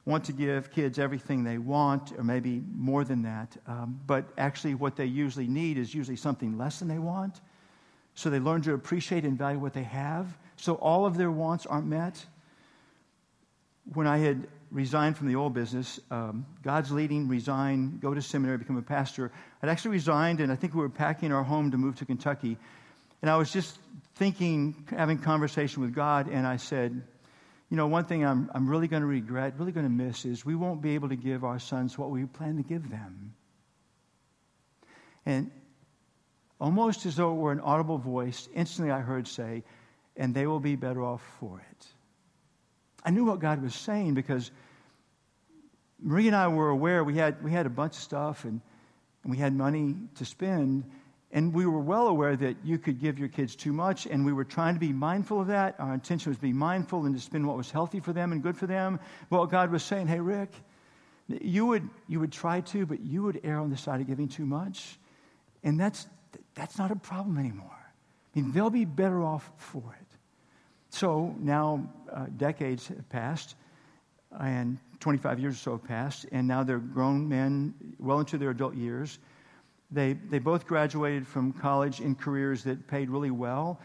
want 0.05 0.23
to 0.23 0.31
give 0.31 0.71
kids 0.71 0.97
everything 0.97 1.43
they 1.43 1.57
want, 1.57 2.13
or 2.17 2.23
maybe 2.23 2.63
more 2.73 3.03
than 3.03 3.23
that. 3.23 3.57
Um, 3.67 3.99
but 4.07 4.23
actually, 4.37 4.75
what 4.75 4.95
they 4.95 5.07
usually 5.07 5.47
need 5.49 5.77
is 5.77 5.93
usually 5.93 6.15
something 6.15 6.57
less 6.57 6.79
than 6.79 6.87
they 6.87 6.99
want. 6.99 7.41
So 8.13 8.29
they 8.29 8.39
learn 8.39 8.61
to 8.61 8.75
appreciate 8.75 9.25
and 9.25 9.37
value 9.37 9.59
what 9.59 9.73
they 9.73 9.83
have. 9.83 10.37
So 10.55 10.75
all 10.75 11.05
of 11.05 11.17
their 11.17 11.31
wants 11.31 11.65
aren't 11.65 11.87
met. 11.87 12.25
When 13.93 14.07
I 14.07 14.19
had 14.19 14.47
resigned 14.75 15.17
from 15.17 15.27
the 15.27 15.37
oil 15.37 15.49
business. 15.49 16.01
Um, 16.11 16.45
God's 16.61 16.91
leading, 16.91 17.29
resign, 17.29 17.97
go 17.99 18.13
to 18.13 18.21
seminary, 18.21 18.57
become 18.57 18.75
a 18.75 18.81
pastor. 18.81 19.31
I'd 19.63 19.69
actually 19.69 19.91
resigned, 19.91 20.41
and 20.41 20.51
I 20.51 20.55
think 20.57 20.75
we 20.75 20.81
were 20.81 20.89
packing 20.89 21.31
our 21.31 21.43
home 21.43 21.71
to 21.71 21.77
move 21.77 21.95
to 21.97 22.05
Kentucky. 22.05 22.57
And 23.21 23.31
I 23.31 23.37
was 23.37 23.53
just 23.53 23.79
thinking, 24.15 24.85
having 24.89 25.17
conversation 25.17 25.81
with 25.81 25.95
God, 25.95 26.27
and 26.27 26.45
I 26.45 26.57
said, 26.57 27.01
you 27.69 27.77
know, 27.77 27.87
one 27.87 28.03
thing 28.03 28.25
I'm, 28.25 28.51
I'm 28.53 28.67
really 28.67 28.89
going 28.89 29.01
to 29.01 29.07
regret, 29.07 29.53
really 29.57 29.71
going 29.71 29.85
to 29.85 29.91
miss 29.91 30.25
is 30.25 30.45
we 30.45 30.55
won't 30.55 30.81
be 30.81 30.95
able 30.95 31.07
to 31.07 31.15
give 31.15 31.45
our 31.45 31.57
sons 31.57 31.97
what 31.97 32.09
we 32.09 32.25
plan 32.25 32.57
to 32.57 32.63
give 32.63 32.89
them. 32.89 33.33
And 35.25 35.49
almost 36.59 37.05
as 37.05 37.15
though 37.15 37.31
it 37.31 37.37
were 37.37 37.53
an 37.53 37.61
audible 37.61 37.97
voice, 37.97 38.49
instantly 38.53 38.91
I 38.91 38.99
heard 38.99 39.25
say, 39.25 39.63
and 40.17 40.35
they 40.35 40.45
will 40.45 40.59
be 40.59 40.75
better 40.75 41.01
off 41.01 41.23
for 41.39 41.59
it. 41.71 41.87
I 43.05 43.11
knew 43.11 43.23
what 43.23 43.39
God 43.39 43.61
was 43.61 43.73
saying 43.73 44.15
because 44.15 44.51
Marie 46.01 46.27
and 46.27 46.35
I 46.35 46.47
were 46.47 46.69
aware 46.69 47.03
we 47.03 47.15
had, 47.15 47.43
we 47.43 47.51
had 47.51 47.65
a 47.65 47.69
bunch 47.69 47.93
of 47.93 48.03
stuff 48.03 48.43
and, 48.43 48.61
and 49.23 49.31
we 49.31 49.37
had 49.37 49.53
money 49.53 49.95
to 50.15 50.25
spend. 50.25 50.83
And 51.31 51.53
we 51.53 51.65
were 51.65 51.79
well 51.79 52.07
aware 52.07 52.35
that 52.35 52.57
you 52.63 52.77
could 52.77 52.99
give 52.99 53.19
your 53.19 53.27
kids 53.27 53.55
too 53.55 53.73
much, 53.73 54.05
and 54.05 54.25
we 54.25 54.31
were 54.31 54.45
trying 54.45 54.75
to 54.75 54.79
be 54.79 54.93
mindful 54.93 55.41
of 55.41 55.47
that. 55.47 55.75
Our 55.79 55.93
intention 55.93 56.29
was 56.29 56.37
to 56.37 56.41
be 56.41 56.53
mindful 56.53 57.05
and 57.05 57.15
to 57.15 57.21
spend 57.21 57.45
what 57.45 57.57
was 57.57 57.71
healthy 57.71 57.99
for 57.99 58.13
them 58.13 58.31
and 58.31 58.41
good 58.41 58.55
for 58.55 58.67
them. 58.67 58.99
Well, 59.29 59.45
God 59.45 59.71
was 59.71 59.83
saying, 59.83 60.07
hey, 60.07 60.21
Rick, 60.21 60.51
You 61.27 61.65
would, 61.65 61.89
you 62.07 62.19
would 62.19 62.31
try 62.31 62.61
to, 62.61 62.85
but 62.85 62.99
you 62.99 63.23
would 63.23 63.41
err 63.43 63.59
on 63.59 63.69
the 63.69 63.77
side 63.77 63.99
of 63.99 64.07
giving 64.07 64.27
too 64.27 64.45
much. 64.45 64.99
And 65.63 65.79
that's, 65.79 66.07
that's 66.53 66.77
not 66.77 66.91
a 66.91 66.95
problem 66.95 67.37
anymore. 67.37 67.71
I 68.35 68.39
mean, 68.39 68.51
they'll 68.51 68.69
be 68.69 68.85
better 68.85 69.23
off 69.23 69.51
for 69.57 69.97
it. 69.99 70.17
So 70.89 71.35
now 71.39 71.89
uh, 72.13 72.27
decades 72.37 72.87
have 72.89 73.09
passed, 73.09 73.55
and 74.39 74.77
25 74.99 75.39
years 75.39 75.55
or 75.55 75.57
so 75.57 75.71
have 75.73 75.83
passed, 75.83 76.25
and 76.31 76.47
now 76.47 76.63
they're 76.63 76.79
grown 76.79 77.27
men, 77.27 77.73
well 77.99 78.19
into 78.19 78.37
their 78.37 78.51
adult 78.51 78.75
years. 78.75 79.19
They, 79.91 80.13
they 80.13 80.39
both 80.39 80.65
graduated 80.65 81.27
from 81.27 81.53
college 81.53 82.01
in 82.01 82.15
careers 82.15 82.63
that 82.63 82.87
paid 82.87 83.09
really 83.09 83.31
well. 83.31 83.79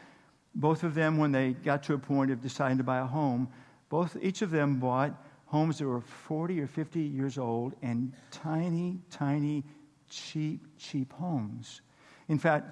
Both 0.55 0.83
of 0.83 0.95
them, 0.95 1.19
when 1.19 1.33
they 1.33 1.53
got 1.53 1.83
to 1.85 1.95
a 1.95 1.99
point 1.99 2.31
of 2.31 2.41
deciding 2.41 2.79
to 2.79 2.85
buy 2.85 2.99
a 2.99 3.07
home, 3.07 3.49
both, 3.89 4.17
each 4.21 4.43
of 4.43 4.51
them 4.51 4.77
bought 4.81 5.15
homes 5.47 5.79
that 5.79 5.87
were 5.87 6.01
40 6.01 6.61
or 6.61 6.67
50 6.67 7.01
years 7.01 7.37
old 7.37 7.75
and 7.83 8.13
tiny, 8.31 9.01
tiny, 9.11 9.65
cheap, 10.09 10.67
cheap 10.79 11.13
homes. 11.13 11.81
In 12.29 12.39
fact, 12.39 12.67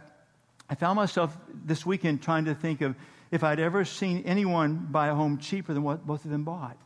I 0.70 0.74
found 0.74 0.96
myself 0.96 1.37
this 1.64 1.85
weekend 1.85 2.22
trying 2.22 2.44
to 2.44 2.55
think 2.55 2.81
of 2.81 2.94
if 3.31 3.42
I'd 3.42 3.61
ever 3.61 3.85
seen 3.85 4.22
anyone 4.24 4.88
buy 4.90 5.09
a 5.09 5.14
home 5.14 5.38
cheaper 5.38 5.74
than 5.74 5.83
what 5.83 6.07
both 6.07 6.24
of 6.24 6.31
them 6.31 6.44
bought. 6.44 6.77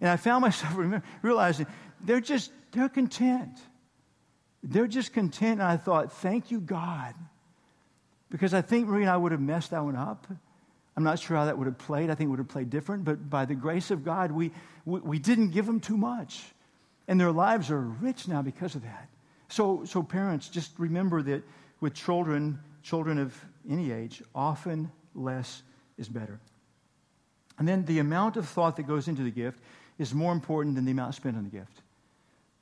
And 0.00 0.08
I 0.08 0.16
found 0.16 0.42
myself 0.42 0.74
realizing 1.22 1.66
they're 2.00 2.20
just, 2.20 2.50
they're 2.72 2.88
content. 2.88 3.58
They're 4.62 4.86
just 4.86 5.12
content. 5.12 5.60
And 5.60 5.68
I 5.68 5.76
thought, 5.76 6.12
thank 6.12 6.50
you, 6.50 6.60
God. 6.60 7.14
Because 8.30 8.54
I 8.54 8.62
think 8.62 8.88
Marie 8.88 9.02
and 9.02 9.10
I 9.10 9.16
would 9.16 9.32
have 9.32 9.40
messed 9.40 9.70
that 9.70 9.84
one 9.84 9.96
up. 9.96 10.26
I'm 10.96 11.04
not 11.04 11.18
sure 11.18 11.36
how 11.36 11.46
that 11.46 11.56
would 11.56 11.66
have 11.66 11.78
played. 11.78 12.10
I 12.10 12.14
think 12.14 12.28
it 12.28 12.30
would 12.30 12.38
have 12.38 12.48
played 12.48 12.70
different. 12.70 13.04
But 13.04 13.28
by 13.28 13.44
the 13.44 13.54
grace 13.54 13.90
of 13.90 14.04
God, 14.04 14.32
we, 14.32 14.52
we, 14.84 15.00
we 15.00 15.18
didn't 15.18 15.50
give 15.50 15.66
them 15.66 15.80
too 15.80 15.96
much. 15.96 16.42
And 17.08 17.20
their 17.20 17.32
lives 17.32 17.70
are 17.70 17.80
rich 17.80 18.28
now 18.28 18.42
because 18.42 18.74
of 18.74 18.82
that. 18.82 19.08
So, 19.48 19.84
so 19.84 20.02
parents, 20.02 20.48
just 20.48 20.72
remember 20.78 21.22
that 21.22 21.42
with 21.80 21.94
children, 21.94 22.60
children 22.82 23.18
of 23.18 23.36
any 23.68 23.90
age, 23.90 24.22
often 24.34 24.92
less 25.14 25.62
is 25.98 26.08
better. 26.08 26.38
And 27.58 27.66
then 27.66 27.84
the 27.84 27.98
amount 27.98 28.36
of 28.36 28.48
thought 28.48 28.76
that 28.76 28.84
goes 28.84 29.08
into 29.08 29.22
the 29.22 29.30
gift 29.30 29.60
is 30.00 30.14
more 30.14 30.32
important 30.32 30.76
than 30.76 30.86
the 30.86 30.92
amount 30.92 31.14
spent 31.14 31.36
on 31.36 31.44
the 31.44 31.50
gift. 31.50 31.82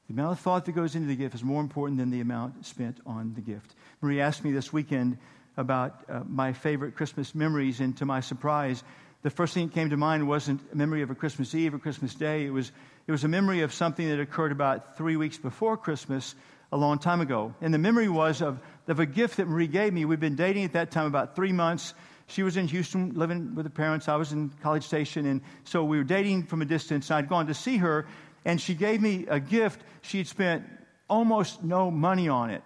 The 0.09 0.15
amount 0.15 0.33
of 0.33 0.41
thought 0.41 0.65
that 0.65 0.73
goes 0.73 0.97
into 0.97 1.07
the 1.07 1.15
gift 1.15 1.37
is 1.37 1.45
more 1.45 1.61
important 1.61 1.99
than 1.99 2.11
the 2.11 2.21
amount 2.21 2.67
spent 2.67 2.99
on 3.07 3.33
the 3.35 3.41
gift. 3.41 3.77
Marie 4.01 4.21
asked 4.21 4.43
me 4.43 4.51
this 4.51 4.73
weekend 4.73 5.19
about 5.57 6.05
uh, 6.09 6.23
my 6.27 6.53
favorite 6.53 6.97
Christmas 6.97 7.37
memories, 7.37 7.79
and 7.79 7.97
to 7.99 8.05
my 8.05 8.19
surprise, 8.21 8.83
the 9.23 9.31
first 9.31 9.55
thing 9.55 9.69
that 9.69 9.75
came 9.75 9.91
to 9.91 9.97
mind 9.97 10.27
wasn't 10.27 10.61
a 10.73 10.77
memory 10.77 11.03
of 11.03 11.11
a 11.11 11.15
Christmas 11.15 11.55
Eve 11.55 11.75
or 11.75 11.79
Christmas 11.79 12.13
Day. 12.15 12.45
It 12.45 12.51
was, 12.51 12.73
it 13.07 13.13
was 13.13 13.23
a 13.23 13.29
memory 13.29 13.61
of 13.61 13.73
something 13.73 14.09
that 14.09 14.19
occurred 14.19 14.51
about 14.51 14.97
three 14.97 15.17
weeks 15.17 15.39
before 15.39 15.77
Christmas 15.77 16.35
a 16.73 16.77
long 16.77 16.99
time 16.99 17.21
ago. 17.21 17.55
And 17.61 17.73
the 17.73 17.79
memory 17.79 18.09
was 18.09 18.43
of, 18.43 18.59
of 18.89 18.99
a 18.99 19.07
gift 19.07 19.37
that 19.37 19.47
Marie 19.47 19.69
gave 19.69 19.93
me. 19.93 20.05
We'd 20.05 20.19
been 20.19 20.35
dating 20.35 20.65
at 20.65 20.73
that 20.73 20.91
time 20.91 21.07
about 21.07 21.37
three 21.37 21.53
months. 21.53 21.95
She 22.29 22.43
was 22.43 22.57
in 22.57 22.69
Houston 22.69 23.15
living 23.15 23.55
with 23.55 23.67
her 23.67 23.71
parents. 23.71 24.07
I 24.07 24.17
was 24.17 24.33
in 24.33 24.51
College 24.63 24.85
Station. 24.85 25.27
And 25.27 25.41
so 25.65 25.83
we 25.83 25.97
were 25.97 26.05
dating 26.05 26.45
from 26.45 26.63
a 26.63 26.67
distance. 26.67 27.11
And 27.11 27.17
I'd 27.17 27.29
gone 27.29 27.47
to 27.47 27.55
see 27.55 27.79
her, 27.79 28.07
and 28.45 28.61
she 28.61 28.75
gave 28.75 29.01
me 29.01 29.27
a 29.29 29.41
gift. 29.41 29.81
She'd 30.03 30.29
spent 30.29 30.65
almost 31.09 31.65
no 31.65 31.91
money 31.91 32.29
on 32.29 32.51
it. 32.51 32.63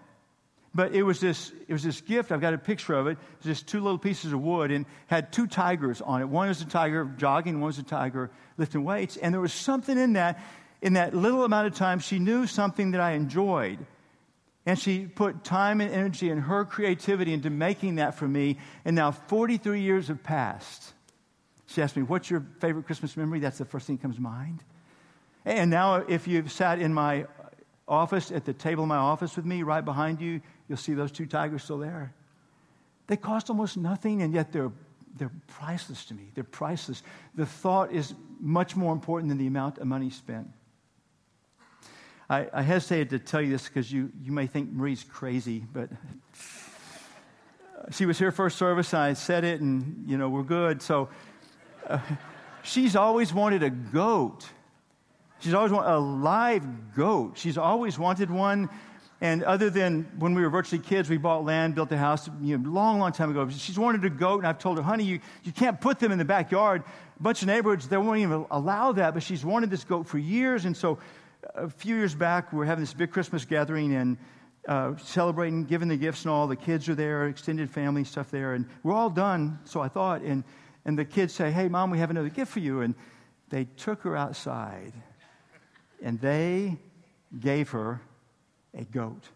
But 0.74 0.94
it 0.94 1.02
was 1.02 1.20
this, 1.20 1.52
it 1.68 1.72
was 1.72 1.82
this 1.82 2.00
gift. 2.00 2.32
I've 2.32 2.40
got 2.40 2.54
a 2.54 2.58
picture 2.58 2.94
of 2.94 3.06
it. 3.06 3.12
It 3.12 3.18
was 3.38 3.46
just 3.46 3.68
two 3.68 3.80
little 3.80 3.98
pieces 3.98 4.32
of 4.32 4.40
wood 4.40 4.70
and 4.70 4.84
had 5.06 5.32
two 5.32 5.46
tigers 5.46 6.00
on 6.00 6.22
it. 6.22 6.28
One 6.28 6.48
was 6.48 6.60
a 6.62 6.66
tiger 6.66 7.04
jogging, 7.18 7.60
one 7.60 7.66
was 7.66 7.78
a 7.78 7.82
tiger 7.82 8.30
lifting 8.56 8.82
weights. 8.82 9.16
And 9.16 9.32
there 9.32 9.40
was 9.40 9.52
something 9.52 9.98
in 9.98 10.14
that, 10.14 10.42
in 10.80 10.94
that 10.94 11.14
little 11.14 11.44
amount 11.44 11.68
of 11.68 11.74
time, 11.74 12.00
she 12.00 12.18
knew 12.18 12.46
something 12.46 12.92
that 12.92 13.00
I 13.00 13.12
enjoyed. 13.12 13.78
And 14.64 14.78
she 14.78 15.06
put 15.06 15.42
time 15.42 15.80
and 15.80 15.92
energy 15.92 16.30
and 16.30 16.40
her 16.42 16.64
creativity 16.64 17.32
into 17.32 17.50
making 17.50 17.96
that 17.96 18.14
for 18.14 18.28
me. 18.28 18.58
And 18.84 18.94
now 18.94 19.10
43 19.10 19.80
years 19.80 20.08
have 20.08 20.22
passed. 20.22 20.92
She 21.66 21.82
asked 21.82 21.96
me, 21.96 22.02
What's 22.02 22.30
your 22.30 22.46
favorite 22.60 22.86
Christmas 22.86 23.16
memory? 23.16 23.40
That's 23.40 23.58
the 23.58 23.64
first 23.64 23.86
thing 23.86 23.96
that 23.96 24.02
comes 24.02 24.16
to 24.16 24.22
mind. 24.22 24.62
And 25.44 25.70
now, 25.70 25.96
if 25.96 26.28
you've 26.28 26.52
sat 26.52 26.78
in 26.78 26.94
my 26.94 27.26
office, 27.88 28.30
at 28.30 28.44
the 28.44 28.52
table 28.52 28.84
in 28.84 28.88
my 28.88 28.96
office 28.96 29.34
with 29.34 29.44
me, 29.44 29.64
right 29.64 29.84
behind 29.84 30.20
you, 30.20 30.40
you'll 30.68 30.78
see 30.78 30.94
those 30.94 31.10
two 31.10 31.26
tigers 31.26 31.64
still 31.64 31.78
there. 31.78 32.14
They 33.08 33.16
cost 33.16 33.50
almost 33.50 33.76
nothing, 33.76 34.22
and 34.22 34.32
yet 34.32 34.52
they're, 34.52 34.70
they're 35.16 35.32
priceless 35.48 36.04
to 36.06 36.14
me. 36.14 36.30
They're 36.34 36.44
priceless. 36.44 37.02
The 37.34 37.46
thought 37.46 37.92
is 37.92 38.14
much 38.38 38.76
more 38.76 38.92
important 38.92 39.30
than 39.30 39.38
the 39.38 39.48
amount 39.48 39.78
of 39.78 39.86
money 39.88 40.10
spent. 40.10 40.48
I, 42.32 42.48
I 42.50 42.62
hesitated 42.62 43.10
to 43.10 43.18
tell 43.18 43.42
you 43.42 43.50
this 43.50 43.68
because 43.68 43.92
you, 43.92 44.10
you 44.24 44.32
may 44.32 44.46
think 44.46 44.72
Marie's 44.72 45.04
crazy, 45.04 45.66
but 45.70 45.90
she 47.90 48.06
was 48.06 48.18
here 48.18 48.32
first 48.32 48.56
service, 48.56 48.94
and 48.94 49.02
I 49.02 49.12
said 49.12 49.44
it, 49.44 49.60
and, 49.60 50.08
you 50.08 50.16
know, 50.16 50.30
we're 50.30 50.42
good. 50.42 50.80
So 50.80 51.10
uh, 51.86 51.98
she's 52.62 52.96
always 52.96 53.34
wanted 53.34 53.62
a 53.62 53.68
goat. 53.68 54.48
She's 55.40 55.52
always 55.52 55.72
wanted 55.72 55.92
a 55.92 55.98
live 55.98 56.94
goat. 56.94 57.36
She's 57.36 57.58
always 57.58 57.98
wanted 57.98 58.30
one. 58.30 58.70
And 59.20 59.44
other 59.44 59.68
than 59.68 60.10
when 60.18 60.32
we 60.34 60.40
were 60.40 60.48
virtually 60.48 60.80
kids, 60.80 61.10
we 61.10 61.18
bought 61.18 61.44
land, 61.44 61.74
built 61.74 61.92
a 61.92 61.98
house, 61.98 62.30
you 62.40 62.56
know, 62.56 62.70
long, 62.70 62.98
long 62.98 63.12
time 63.12 63.30
ago. 63.30 63.46
She's 63.50 63.78
wanted 63.78 64.06
a 64.06 64.10
goat, 64.10 64.38
and 64.38 64.46
I've 64.46 64.58
told 64.58 64.78
her, 64.78 64.82
honey, 64.82 65.04
you, 65.04 65.20
you 65.44 65.52
can't 65.52 65.78
put 65.78 65.98
them 65.98 66.10
in 66.10 66.16
the 66.16 66.24
backyard. 66.24 66.82
A 67.20 67.22
bunch 67.22 67.42
of 67.42 67.48
neighborhoods, 67.48 67.88
they 67.88 67.98
won't 67.98 68.20
even 68.20 68.46
allow 68.50 68.92
that, 68.92 69.12
but 69.12 69.22
she's 69.22 69.44
wanted 69.44 69.68
this 69.68 69.84
goat 69.84 70.06
for 70.06 70.16
years. 70.16 70.64
And 70.64 70.74
so 70.74 70.98
a 71.54 71.68
few 71.68 71.96
years 71.96 72.14
back, 72.14 72.52
we 72.52 72.58
were 72.58 72.64
having 72.64 72.82
this 72.82 72.94
big 72.94 73.10
Christmas 73.10 73.44
gathering 73.44 73.94
and 73.94 74.16
uh, 74.68 74.96
celebrating, 74.96 75.64
giving 75.64 75.88
the 75.88 75.96
gifts 75.96 76.22
and 76.22 76.30
all. 76.30 76.46
The 76.46 76.56
kids 76.56 76.88
are 76.88 76.94
there, 76.94 77.26
extended 77.28 77.70
family 77.70 78.04
stuff 78.04 78.30
there, 78.30 78.54
and 78.54 78.66
we're 78.82 78.94
all 78.94 79.10
done, 79.10 79.58
so 79.64 79.80
I 79.80 79.88
thought. 79.88 80.22
And, 80.22 80.44
and 80.84 80.98
the 80.98 81.04
kids 81.04 81.32
say, 81.32 81.50
Hey, 81.50 81.68
mom, 81.68 81.90
we 81.90 81.98
have 81.98 82.10
another 82.10 82.28
gift 82.28 82.52
for 82.52 82.60
you. 82.60 82.80
And 82.80 82.94
they 83.48 83.64
took 83.64 84.02
her 84.02 84.16
outside 84.16 84.92
and 86.02 86.20
they 86.20 86.78
gave 87.38 87.70
her 87.70 88.00
a 88.74 88.84
goat, 88.84 89.28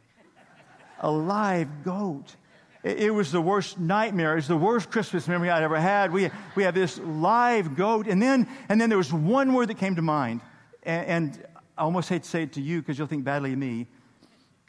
a 1.01 1.11
live 1.11 1.85
goat. 1.85 2.35
It, 2.83 3.01
it 3.01 3.11
was 3.11 3.31
the 3.31 3.41
worst 3.41 3.79
nightmare. 3.79 4.33
It 4.33 4.37
was 4.37 4.49
the 4.49 4.57
worst 4.57 4.91
Christmas 4.91 5.29
memory 5.29 5.51
I'd 5.51 5.63
ever 5.63 5.79
had. 5.79 6.13
We, 6.13 6.31
we 6.55 6.63
have 6.65 6.75
this 6.75 6.99
live 6.99 7.77
goat. 7.77 8.07
And 8.07 8.21
then, 8.21 8.49
and 8.69 8.81
then 8.81 8.89
there 8.89 8.99
was 8.99 9.13
one 9.13 9.53
word 9.53 9.69
that 9.69 9.79
came 9.79 9.97
to 9.97 10.03
mind. 10.03 10.41
And, 10.83 11.07
and 11.07 11.47
I 11.79 11.83
almost 11.83 12.09
hate 12.09 12.23
to 12.23 12.29
say 12.29 12.43
it 12.45 12.53
to 12.55 12.61
you 12.61 12.81
because 12.81 12.99
you'll 12.99 13.07
think 13.07 13.25
badly 13.25 13.53
of 13.53 13.59
me 13.59 13.87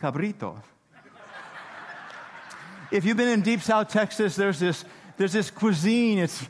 cabrito. 0.01 0.61
if 2.91 3.05
you've 3.05 3.17
been 3.17 3.29
in 3.29 3.41
deep 3.41 3.61
South 3.61 3.87
Texas, 3.87 4.35
there's 4.35 4.59
this, 4.59 4.83
there's 5.17 5.33
this 5.33 5.49
cuisine. 5.49 6.19
It's, 6.19 6.47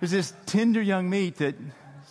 there's 0.00 0.10
this 0.10 0.34
tender 0.46 0.82
young 0.82 1.08
meat 1.08 1.36
that 1.36 1.54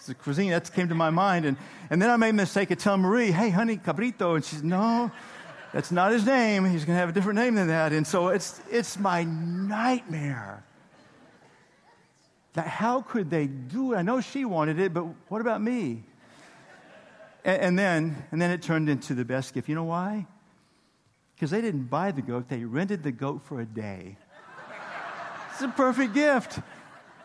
the 0.09 0.15
cuisine 0.15 0.49
that 0.51 0.73
came 0.73 0.89
to 0.89 0.95
my 0.95 1.09
mind. 1.09 1.45
And, 1.45 1.55
and 1.89 2.01
then 2.01 2.09
I 2.09 2.17
made 2.17 2.29
a 2.29 2.33
mistake 2.33 2.71
of 2.71 2.77
telling 2.77 3.01
Marie, 3.01 3.31
hey, 3.31 3.49
honey, 3.49 3.77
cabrito. 3.77 4.35
And 4.35 4.43
she 4.43 4.57
said, 4.57 4.65
no, 4.65 5.11
that's 5.71 5.91
not 5.91 6.11
his 6.11 6.25
name. 6.25 6.65
He's 6.65 6.83
going 6.83 6.95
to 6.95 6.99
have 6.99 7.09
a 7.09 7.11
different 7.11 7.37
name 7.37 7.55
than 7.55 7.67
that. 7.67 7.93
And 7.93 8.05
so 8.05 8.29
it's, 8.29 8.61
it's 8.69 8.99
my 8.99 9.23
nightmare. 9.23 10.63
That 12.53 12.67
how 12.67 13.01
could 13.01 13.29
they 13.29 13.47
do 13.47 13.93
it? 13.93 13.97
I 13.97 14.01
know 14.01 14.19
she 14.19 14.43
wanted 14.43 14.79
it, 14.79 14.93
but 14.93 15.05
what 15.29 15.41
about 15.41 15.61
me? 15.61 16.03
And, 17.43 17.61
and, 17.61 17.79
then, 17.79 18.25
and 18.31 18.41
then 18.41 18.51
it 18.51 18.61
turned 18.61 18.89
into 18.89 19.13
the 19.13 19.25
best 19.25 19.53
gift. 19.53 19.69
You 19.69 19.75
know 19.75 19.83
why? 19.83 20.27
Because 21.35 21.51
they 21.51 21.61
didn't 21.61 21.85
buy 21.85 22.11
the 22.11 22.21
goat, 22.21 22.49
they 22.49 22.65
rented 22.65 23.03
the 23.03 23.11
goat 23.11 23.41
for 23.43 23.61
a 23.61 23.65
day. 23.65 24.17
it's 25.53 25.61
a 25.61 25.69
perfect 25.69 26.13
gift. 26.13 26.59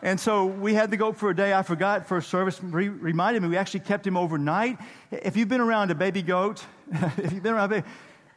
And 0.01 0.19
so 0.19 0.45
we 0.45 0.73
had 0.73 0.91
the 0.91 0.97
goat 0.97 1.17
for 1.17 1.29
a 1.29 1.35
day. 1.35 1.53
I 1.53 1.63
forgot 1.63 2.07
first 2.07 2.29
service 2.29 2.61
re- 2.61 2.89
reminded 2.89 3.41
me 3.41 3.49
we 3.49 3.57
actually 3.57 3.79
kept 3.81 4.05
him 4.05 4.15
overnight. 4.15 4.77
If 5.11 5.35
you've 5.35 5.49
been 5.49 5.61
around 5.61 5.91
a 5.91 5.95
baby 5.95 6.21
goat, 6.21 6.63
if 6.91 7.33
you've 7.33 7.43
been 7.43 7.53
around 7.53 7.65
a 7.65 7.81
baby, 7.81 7.87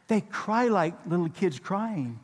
they 0.07 0.21
cry 0.21 0.67
like 0.67 0.95
little 1.05 1.29
kids 1.29 1.59
crying. 1.59 2.19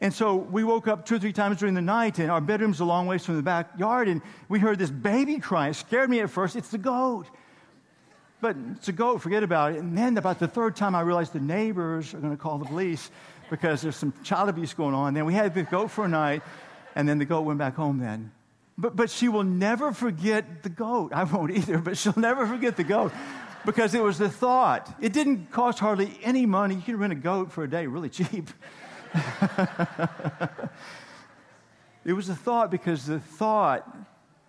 And 0.00 0.12
so 0.12 0.36
we 0.36 0.64
woke 0.64 0.86
up 0.86 1.06
two 1.06 1.16
or 1.16 1.18
three 1.18 1.32
times 1.32 1.58
during 1.58 1.74
the 1.74 1.82
night, 1.82 2.18
and 2.18 2.30
our 2.30 2.40
bedroom's 2.40 2.80
a 2.80 2.84
long 2.84 3.06
ways 3.06 3.24
from 3.24 3.36
the 3.36 3.42
backyard, 3.42 4.08
and 4.08 4.22
we 4.48 4.58
heard 4.58 4.78
this 4.78 4.90
baby 4.90 5.38
crying. 5.38 5.70
It 5.70 5.74
scared 5.74 6.08
me 6.08 6.20
at 6.20 6.30
first. 6.30 6.56
It's 6.56 6.68
the 6.68 6.78
goat. 6.78 7.26
But 8.40 8.56
a 8.86 8.92
goat, 8.92 9.18
forget 9.18 9.42
about 9.42 9.72
it. 9.72 9.78
And 9.78 9.98
then 9.98 10.16
about 10.16 10.38
the 10.38 10.46
third 10.46 10.76
time, 10.76 10.94
I 10.94 11.00
realized 11.00 11.32
the 11.32 11.40
neighbors 11.40 12.14
are 12.14 12.18
going 12.18 12.36
to 12.36 12.40
call 12.40 12.58
the 12.58 12.66
police 12.66 13.10
because 13.50 13.82
there's 13.82 13.96
some 13.96 14.12
child 14.22 14.48
abuse 14.48 14.74
going 14.74 14.94
on. 14.94 15.14
Then 15.14 15.24
we 15.24 15.34
had 15.34 15.54
the 15.54 15.64
goat 15.64 15.90
for 15.90 16.04
a 16.04 16.08
night, 16.08 16.42
and 16.94 17.08
then 17.08 17.18
the 17.18 17.24
goat 17.24 17.40
went 17.42 17.58
back 17.58 17.74
home 17.74 17.98
then. 17.98 18.30
But, 18.76 18.94
but 18.94 19.10
she 19.10 19.28
will 19.28 19.42
never 19.42 19.90
forget 19.92 20.62
the 20.62 20.68
goat. 20.68 21.12
I 21.12 21.24
won't 21.24 21.50
either, 21.50 21.78
but 21.78 21.98
she'll 21.98 22.14
never 22.16 22.46
forget 22.46 22.76
the 22.76 22.84
goat 22.84 23.12
because 23.66 23.92
it 23.94 24.02
was 24.02 24.18
the 24.18 24.28
thought. 24.28 24.94
It 25.00 25.12
didn't 25.12 25.50
cost 25.50 25.80
hardly 25.80 26.16
any 26.22 26.46
money. 26.46 26.76
You 26.76 26.82
can 26.82 26.96
rent 26.96 27.12
a 27.12 27.16
goat 27.16 27.50
for 27.50 27.64
a 27.64 27.70
day 27.70 27.86
really 27.88 28.08
cheap. 28.08 28.50
it 32.04 32.12
was 32.12 32.28
the 32.28 32.36
thought 32.36 32.70
because 32.70 33.06
the 33.06 33.18
thought 33.18 33.96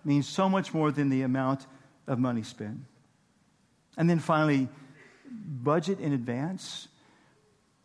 means 0.06 0.28
so 0.28 0.48
much 0.48 0.76
more 0.76 0.92
than 0.92 1.10
the 1.10 1.24
amount 1.24 1.66
of 2.08 2.20
money 2.20 2.44
spent. 2.44 2.80
And 3.98 4.10
then 4.10 4.20
finally, 4.20 4.70
budget 5.30 6.00
in 6.00 6.14
advance. 6.14 6.88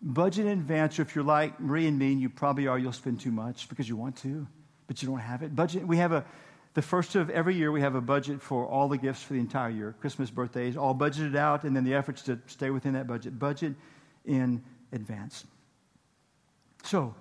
Budget 0.01 0.47
in 0.47 0.53
advance, 0.53 0.99
or 0.99 1.03
if 1.03 1.15
you're 1.15 1.25
like 1.25 1.59
Marie 1.61 1.87
and 1.87 1.99
me, 1.99 2.13
and 2.13 2.21
you 2.21 2.29
probably 2.29 2.67
are, 2.67 2.79
you'll 2.79 2.93
spend 2.93 3.21
too 3.21 3.33
much 3.33 3.69
because 3.69 3.89
you 3.89 3.97
want 3.97 4.17
to, 4.19 4.47
but 4.87 5.03
you 5.03 5.09
don't 5.09 5.19
have 5.19 5.43
it. 5.43 5.57
Budget, 5.57 5.87
we 5.87 5.97
have 5.97 6.13
a, 6.13 6.25
the 6.75 6.83
first 6.83 7.15
of 7.15 7.31
every 7.31 7.55
year, 7.55 7.73
we 7.73 7.81
have 7.81 7.95
a 7.95 8.01
budget 8.01 8.43
for 8.43 8.67
all 8.67 8.89
the 8.89 8.99
gifts 8.99 9.23
for 9.23 9.33
the 9.33 9.41
entire 9.41 9.71
year 9.71 9.95
Christmas, 10.01 10.31
birthdays, 10.31 10.77
all 10.77 10.95
budgeted 10.95 11.37
out, 11.37 11.65
and 11.65 11.75
then 11.75 11.85
the 11.85 11.95
efforts 11.95 12.23
to 12.23 12.39
stay 12.47 12.71
within 12.71 12.93
that 12.93 13.07
budget. 13.07 13.39
Budget 13.39 13.75
in 14.27 14.63
advance. 14.93 15.47
So, 16.83 17.15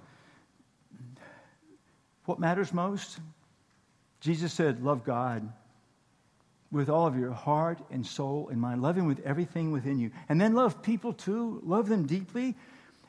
what 2.26 2.40
matters 2.40 2.74
most? 2.74 3.20
Jesus 4.20 4.52
said, 4.52 4.84
Love 4.84 5.06
God 5.06 5.50
with 6.74 6.90
all 6.90 7.08
of 7.08 7.18
your 7.18 7.32
heart 7.32 7.80
and 7.92 8.06
soul 8.06 8.50
and 8.52 8.60
mind. 8.60 8.82
Love 8.82 8.98
Him 8.98 9.06
with 9.06 9.22
everything 9.26 9.72
within 9.72 10.00
you. 10.00 10.12
And 10.28 10.42
then 10.42 10.54
love 10.54 10.82
people 10.82 11.14
too. 11.14 11.62
Love 11.64 11.88
them 11.88 12.06
deeply. 12.06 12.56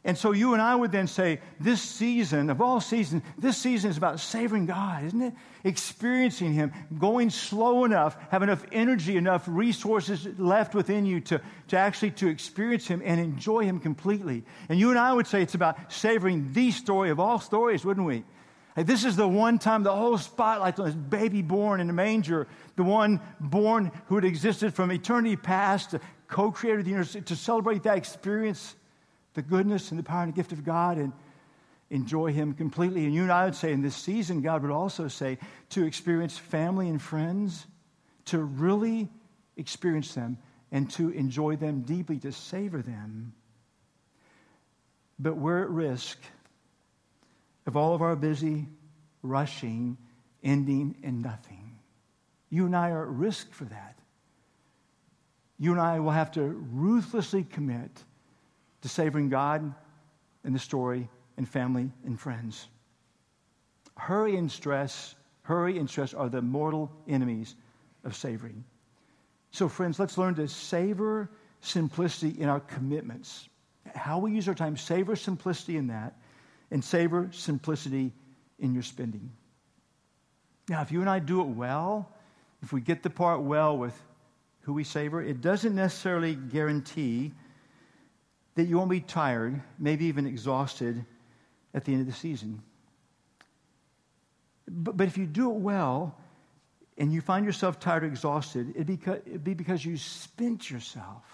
And 0.06 0.18
so 0.18 0.32
you 0.32 0.52
and 0.52 0.60
I 0.60 0.74
would 0.74 0.92
then 0.92 1.06
say, 1.06 1.40
this 1.58 1.80
season, 1.80 2.50
of 2.50 2.60
all 2.60 2.78
seasons, 2.78 3.22
this 3.38 3.56
season 3.56 3.88
is 3.88 3.96
about 3.96 4.20
savoring 4.20 4.66
God, 4.66 5.02
isn't 5.04 5.22
it? 5.22 5.32
Experiencing 5.64 6.52
Him, 6.52 6.72
going 6.98 7.30
slow 7.30 7.86
enough, 7.86 8.14
have 8.30 8.42
enough 8.42 8.66
energy, 8.70 9.16
enough 9.16 9.44
resources 9.46 10.28
left 10.38 10.74
within 10.74 11.06
you 11.06 11.20
to, 11.20 11.40
to 11.68 11.78
actually 11.78 12.10
to 12.12 12.28
experience 12.28 12.86
Him 12.86 13.00
and 13.02 13.18
enjoy 13.18 13.64
Him 13.64 13.80
completely. 13.80 14.44
And 14.68 14.78
you 14.78 14.90
and 14.90 14.98
I 14.98 15.10
would 15.10 15.26
say 15.26 15.40
it's 15.40 15.54
about 15.54 15.90
savoring 15.90 16.52
the 16.52 16.70
story 16.70 17.08
of 17.08 17.18
all 17.18 17.40
stories, 17.40 17.82
wouldn't 17.82 18.06
we? 18.06 18.24
This 18.82 19.04
is 19.04 19.14
the 19.14 19.28
one 19.28 19.58
time 19.60 19.84
the 19.84 19.94
whole 19.94 20.18
spotlight 20.18 20.80
on 20.80 20.86
this 20.86 20.94
baby 20.94 21.42
born 21.42 21.80
in 21.80 21.88
a 21.88 21.92
manger, 21.92 22.48
the 22.74 22.82
one 22.82 23.20
born 23.38 23.92
who 24.06 24.16
had 24.16 24.24
existed 24.24 24.74
from 24.74 24.90
eternity 24.90 25.36
past, 25.36 25.92
the 25.92 26.00
co-creator 26.26 26.80
of 26.80 26.84
the 26.84 26.90
universe, 26.90 27.16
to 27.24 27.36
celebrate 27.36 27.84
that 27.84 27.96
experience 27.96 28.74
the 29.34 29.42
goodness 29.42 29.90
and 29.90 29.98
the 29.98 30.02
power 30.02 30.24
and 30.24 30.32
the 30.32 30.36
gift 30.36 30.50
of 30.52 30.64
God 30.64 30.98
and 30.98 31.12
enjoy 31.90 32.32
Him 32.32 32.52
completely. 32.52 33.04
And 33.04 33.14
you 33.14 33.22
and 33.22 33.30
I 33.30 33.44
would 33.44 33.54
say 33.54 33.72
in 33.72 33.82
this 33.82 33.94
season, 33.94 34.42
God 34.42 34.62
would 34.62 34.72
also 34.72 35.06
say 35.06 35.38
to 35.70 35.84
experience 35.84 36.36
family 36.36 36.88
and 36.88 37.00
friends, 37.00 37.66
to 38.26 38.38
really 38.38 39.08
experience 39.56 40.14
them 40.14 40.38
and 40.72 40.90
to 40.92 41.10
enjoy 41.10 41.54
them 41.54 41.82
deeply, 41.82 42.18
to 42.18 42.32
savor 42.32 42.82
them. 42.82 43.34
But 45.18 45.36
we're 45.36 45.62
at 45.62 45.70
risk 45.70 46.18
of 47.66 47.76
all 47.76 47.94
of 47.94 48.02
our 48.02 48.16
busy, 48.16 48.66
rushing, 49.22 49.96
ending 50.42 50.96
in 51.02 51.20
nothing. 51.20 51.78
You 52.50 52.66
and 52.66 52.76
I 52.76 52.90
are 52.90 53.02
at 53.02 53.08
risk 53.08 53.52
for 53.52 53.64
that. 53.64 53.98
You 55.58 55.72
and 55.72 55.80
I 55.80 56.00
will 56.00 56.10
have 56.10 56.32
to 56.32 56.42
ruthlessly 56.42 57.44
commit 57.44 57.90
to 58.82 58.88
savoring 58.88 59.28
God 59.28 59.74
and 60.44 60.54
the 60.54 60.58
story 60.58 61.08
and 61.36 61.48
family 61.48 61.90
and 62.04 62.20
friends. 62.20 62.68
Hurry 63.96 64.36
and 64.36 64.50
stress, 64.50 65.14
hurry 65.42 65.78
and 65.78 65.88
stress 65.88 66.12
are 66.12 66.28
the 66.28 66.42
mortal 66.42 66.92
enemies 67.08 67.54
of 68.04 68.14
savoring. 68.14 68.64
So, 69.52 69.68
friends, 69.68 69.98
let's 69.98 70.18
learn 70.18 70.34
to 70.34 70.48
savor 70.48 71.30
simplicity 71.60 72.40
in 72.40 72.48
our 72.48 72.60
commitments. 72.60 73.48
How 73.94 74.18
we 74.18 74.32
use 74.32 74.48
our 74.48 74.54
time, 74.54 74.76
savor 74.76 75.16
simplicity 75.16 75.76
in 75.76 75.86
that, 75.86 76.16
and 76.70 76.84
savor 76.84 77.28
simplicity 77.32 78.12
in 78.58 78.74
your 78.74 78.82
spending. 78.82 79.30
Now, 80.68 80.80
if 80.82 80.90
you 80.90 81.00
and 81.00 81.10
I 81.10 81.18
do 81.18 81.40
it 81.40 81.48
well, 81.48 82.10
if 82.62 82.72
we 82.72 82.80
get 82.80 83.02
the 83.02 83.10
part 83.10 83.42
well 83.42 83.76
with 83.76 83.94
who 84.62 84.72
we 84.72 84.84
savor, 84.84 85.22
it 85.22 85.40
doesn't 85.40 85.74
necessarily 85.74 86.34
guarantee 86.34 87.32
that 88.54 88.64
you 88.64 88.78
won't 88.78 88.90
be 88.90 89.00
tired, 89.00 89.60
maybe 89.78 90.06
even 90.06 90.26
exhausted 90.26 91.04
at 91.74 91.84
the 91.84 91.92
end 91.92 92.00
of 92.02 92.06
the 92.06 92.12
season. 92.12 92.62
But, 94.66 94.96
but 94.96 95.06
if 95.06 95.18
you 95.18 95.26
do 95.26 95.50
it 95.50 95.56
well 95.56 96.16
and 96.96 97.12
you 97.12 97.20
find 97.20 97.44
yourself 97.44 97.78
tired 97.78 98.04
or 98.04 98.06
exhausted, 98.06 98.70
it'd 98.70 98.86
be, 98.86 98.98
it'd 99.26 99.44
be 99.44 99.54
because 99.54 99.84
you 99.84 99.96
spent 99.96 100.70
yourself 100.70 101.24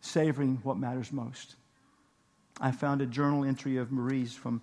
savoring 0.00 0.60
what 0.62 0.78
matters 0.78 1.12
most. 1.12 1.56
I 2.60 2.72
found 2.72 3.00
a 3.00 3.06
journal 3.06 3.44
entry 3.44 3.78
of 3.78 3.90
Marie's 3.90 4.34
from, 4.34 4.60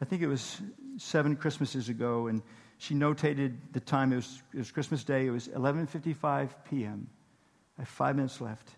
I 0.00 0.04
think 0.04 0.22
it 0.22 0.26
was 0.26 0.60
seven 0.98 1.36
Christmases 1.36 1.88
ago, 1.88 2.26
and 2.26 2.42
she 2.78 2.94
notated 2.94 3.56
the 3.72 3.80
time. 3.80 4.12
It 4.12 4.16
was, 4.16 4.42
it 4.54 4.58
was 4.58 4.70
Christmas 4.70 5.04
Day. 5.04 5.26
It 5.26 5.30
was 5.30 5.48
11.55 5.48 6.50
p.m. 6.68 7.08
I 7.78 7.82
have 7.82 7.88
five 7.88 8.16
minutes 8.16 8.40
left. 8.40 8.70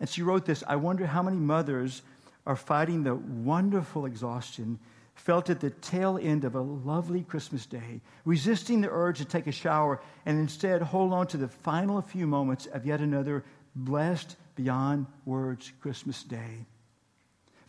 And 0.00 0.08
she 0.08 0.22
wrote 0.22 0.46
this 0.46 0.64
I 0.66 0.76
wonder 0.76 1.06
how 1.06 1.22
many 1.22 1.36
mothers 1.36 2.02
are 2.46 2.56
fighting 2.56 3.02
the 3.04 3.14
wonderful 3.14 4.06
exhaustion 4.06 4.78
felt 5.14 5.50
at 5.50 5.60
the 5.60 5.70
tail 5.70 6.18
end 6.20 6.44
of 6.44 6.54
a 6.54 6.60
lovely 6.60 7.22
Christmas 7.22 7.66
day, 7.66 8.00
resisting 8.24 8.80
the 8.80 8.88
urge 8.90 9.18
to 9.18 9.24
take 9.26 9.46
a 9.46 9.52
shower 9.52 10.00
and 10.24 10.38
instead 10.38 10.80
hold 10.80 11.12
on 11.12 11.26
to 11.26 11.36
the 11.36 11.48
final 11.48 12.00
few 12.00 12.26
moments 12.26 12.66
of 12.66 12.86
yet 12.86 13.00
another 13.00 13.44
blessed 13.76 14.36
beyond 14.56 15.06
words 15.26 15.72
Christmas 15.80 16.22
day. 16.22 16.66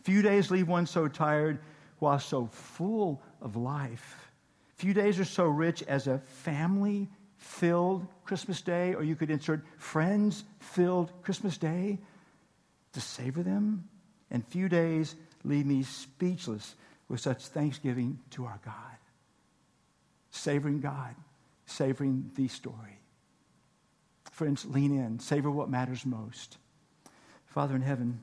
Few 0.02 0.22
days 0.22 0.50
leave 0.50 0.68
one 0.68 0.86
so 0.86 1.08
tired 1.08 1.60
while 1.98 2.18
so 2.18 2.46
full 2.46 3.22
of 3.40 3.56
life. 3.56 4.30
Few 4.76 4.92
days 4.92 5.20
are 5.20 5.24
so 5.24 5.44
rich 5.44 5.82
as 5.84 6.08
a 6.08 6.18
family 6.18 7.08
filled 7.36 8.06
Christmas 8.24 8.60
day, 8.60 8.94
or 8.94 9.02
you 9.02 9.16
could 9.16 9.30
insert 9.30 9.64
friends 9.78 10.44
filled 10.60 11.12
Christmas 11.22 11.58
day 11.58 11.98
to 12.92 13.00
savor 13.00 13.42
them, 13.42 13.88
and 14.30 14.46
few 14.46 14.68
days 14.68 15.14
leave 15.44 15.66
me 15.66 15.82
speechless 15.82 16.74
with 17.08 17.20
such 17.20 17.46
thanksgiving 17.46 18.18
to 18.30 18.44
our 18.44 18.60
God. 18.64 18.74
Savoring 20.30 20.80
God, 20.80 21.14
savoring 21.66 22.30
the 22.34 22.48
story. 22.48 22.98
Friends, 24.30 24.64
lean 24.64 24.98
in, 24.98 25.18
savor 25.20 25.50
what 25.50 25.68
matters 25.68 26.06
most. 26.06 26.58
Father 27.46 27.76
in 27.76 27.82
heaven, 27.82 28.20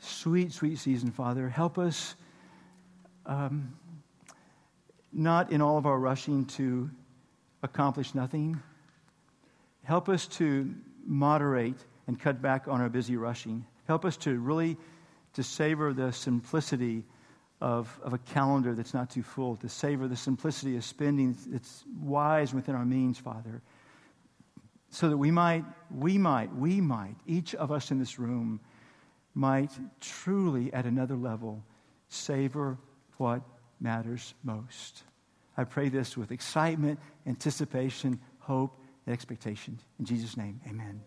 sweet, 0.00 0.52
sweet 0.52 0.78
season, 0.78 1.10
Father, 1.10 1.48
help 1.48 1.78
us 1.78 2.14
um, 3.26 3.74
not 5.12 5.52
in 5.52 5.60
all 5.60 5.78
of 5.78 5.86
our 5.86 5.98
rushing 5.98 6.44
to 6.46 6.90
accomplish 7.62 8.14
nothing. 8.14 8.60
Help 9.84 10.08
us 10.08 10.26
to 10.26 10.74
moderate 11.04 11.78
and 12.06 12.18
cut 12.18 12.40
back 12.40 12.68
on 12.68 12.80
our 12.80 12.88
busy 12.88 13.16
rushing. 13.16 13.64
Help 13.86 14.04
us 14.04 14.16
to 14.18 14.38
really 14.38 14.76
to 15.34 15.42
savor 15.42 15.92
the 15.92 16.12
simplicity 16.12 17.04
of, 17.60 17.98
of 18.02 18.12
a 18.12 18.18
calendar 18.18 18.74
that's 18.74 18.94
not 18.94 19.10
too 19.10 19.22
full, 19.22 19.56
to 19.56 19.68
savor 19.68 20.08
the 20.08 20.16
simplicity 20.16 20.76
of 20.76 20.84
spending 20.84 21.36
that's 21.48 21.84
wise 22.00 22.54
within 22.54 22.74
our 22.74 22.84
means, 22.84 23.18
Father. 23.18 23.62
So 24.90 25.08
that 25.10 25.16
we 25.16 25.30
might, 25.30 25.64
we 25.90 26.16
might, 26.18 26.54
we 26.54 26.80
might, 26.80 27.16
each 27.26 27.54
of 27.54 27.70
us 27.72 27.90
in 27.90 27.98
this 27.98 28.18
room 28.18 28.60
might 29.38 29.70
truly 30.00 30.72
at 30.72 30.84
another 30.84 31.14
level 31.14 31.62
savor 32.08 32.76
what 33.18 33.40
matters 33.80 34.34
most. 34.42 35.04
I 35.56 35.62
pray 35.62 35.88
this 35.90 36.16
with 36.16 36.32
excitement, 36.32 36.98
anticipation, 37.24 38.18
hope, 38.40 38.76
and 39.06 39.12
expectation. 39.12 39.78
In 40.00 40.06
Jesus' 40.06 40.36
name, 40.36 40.60
amen. 40.68 41.00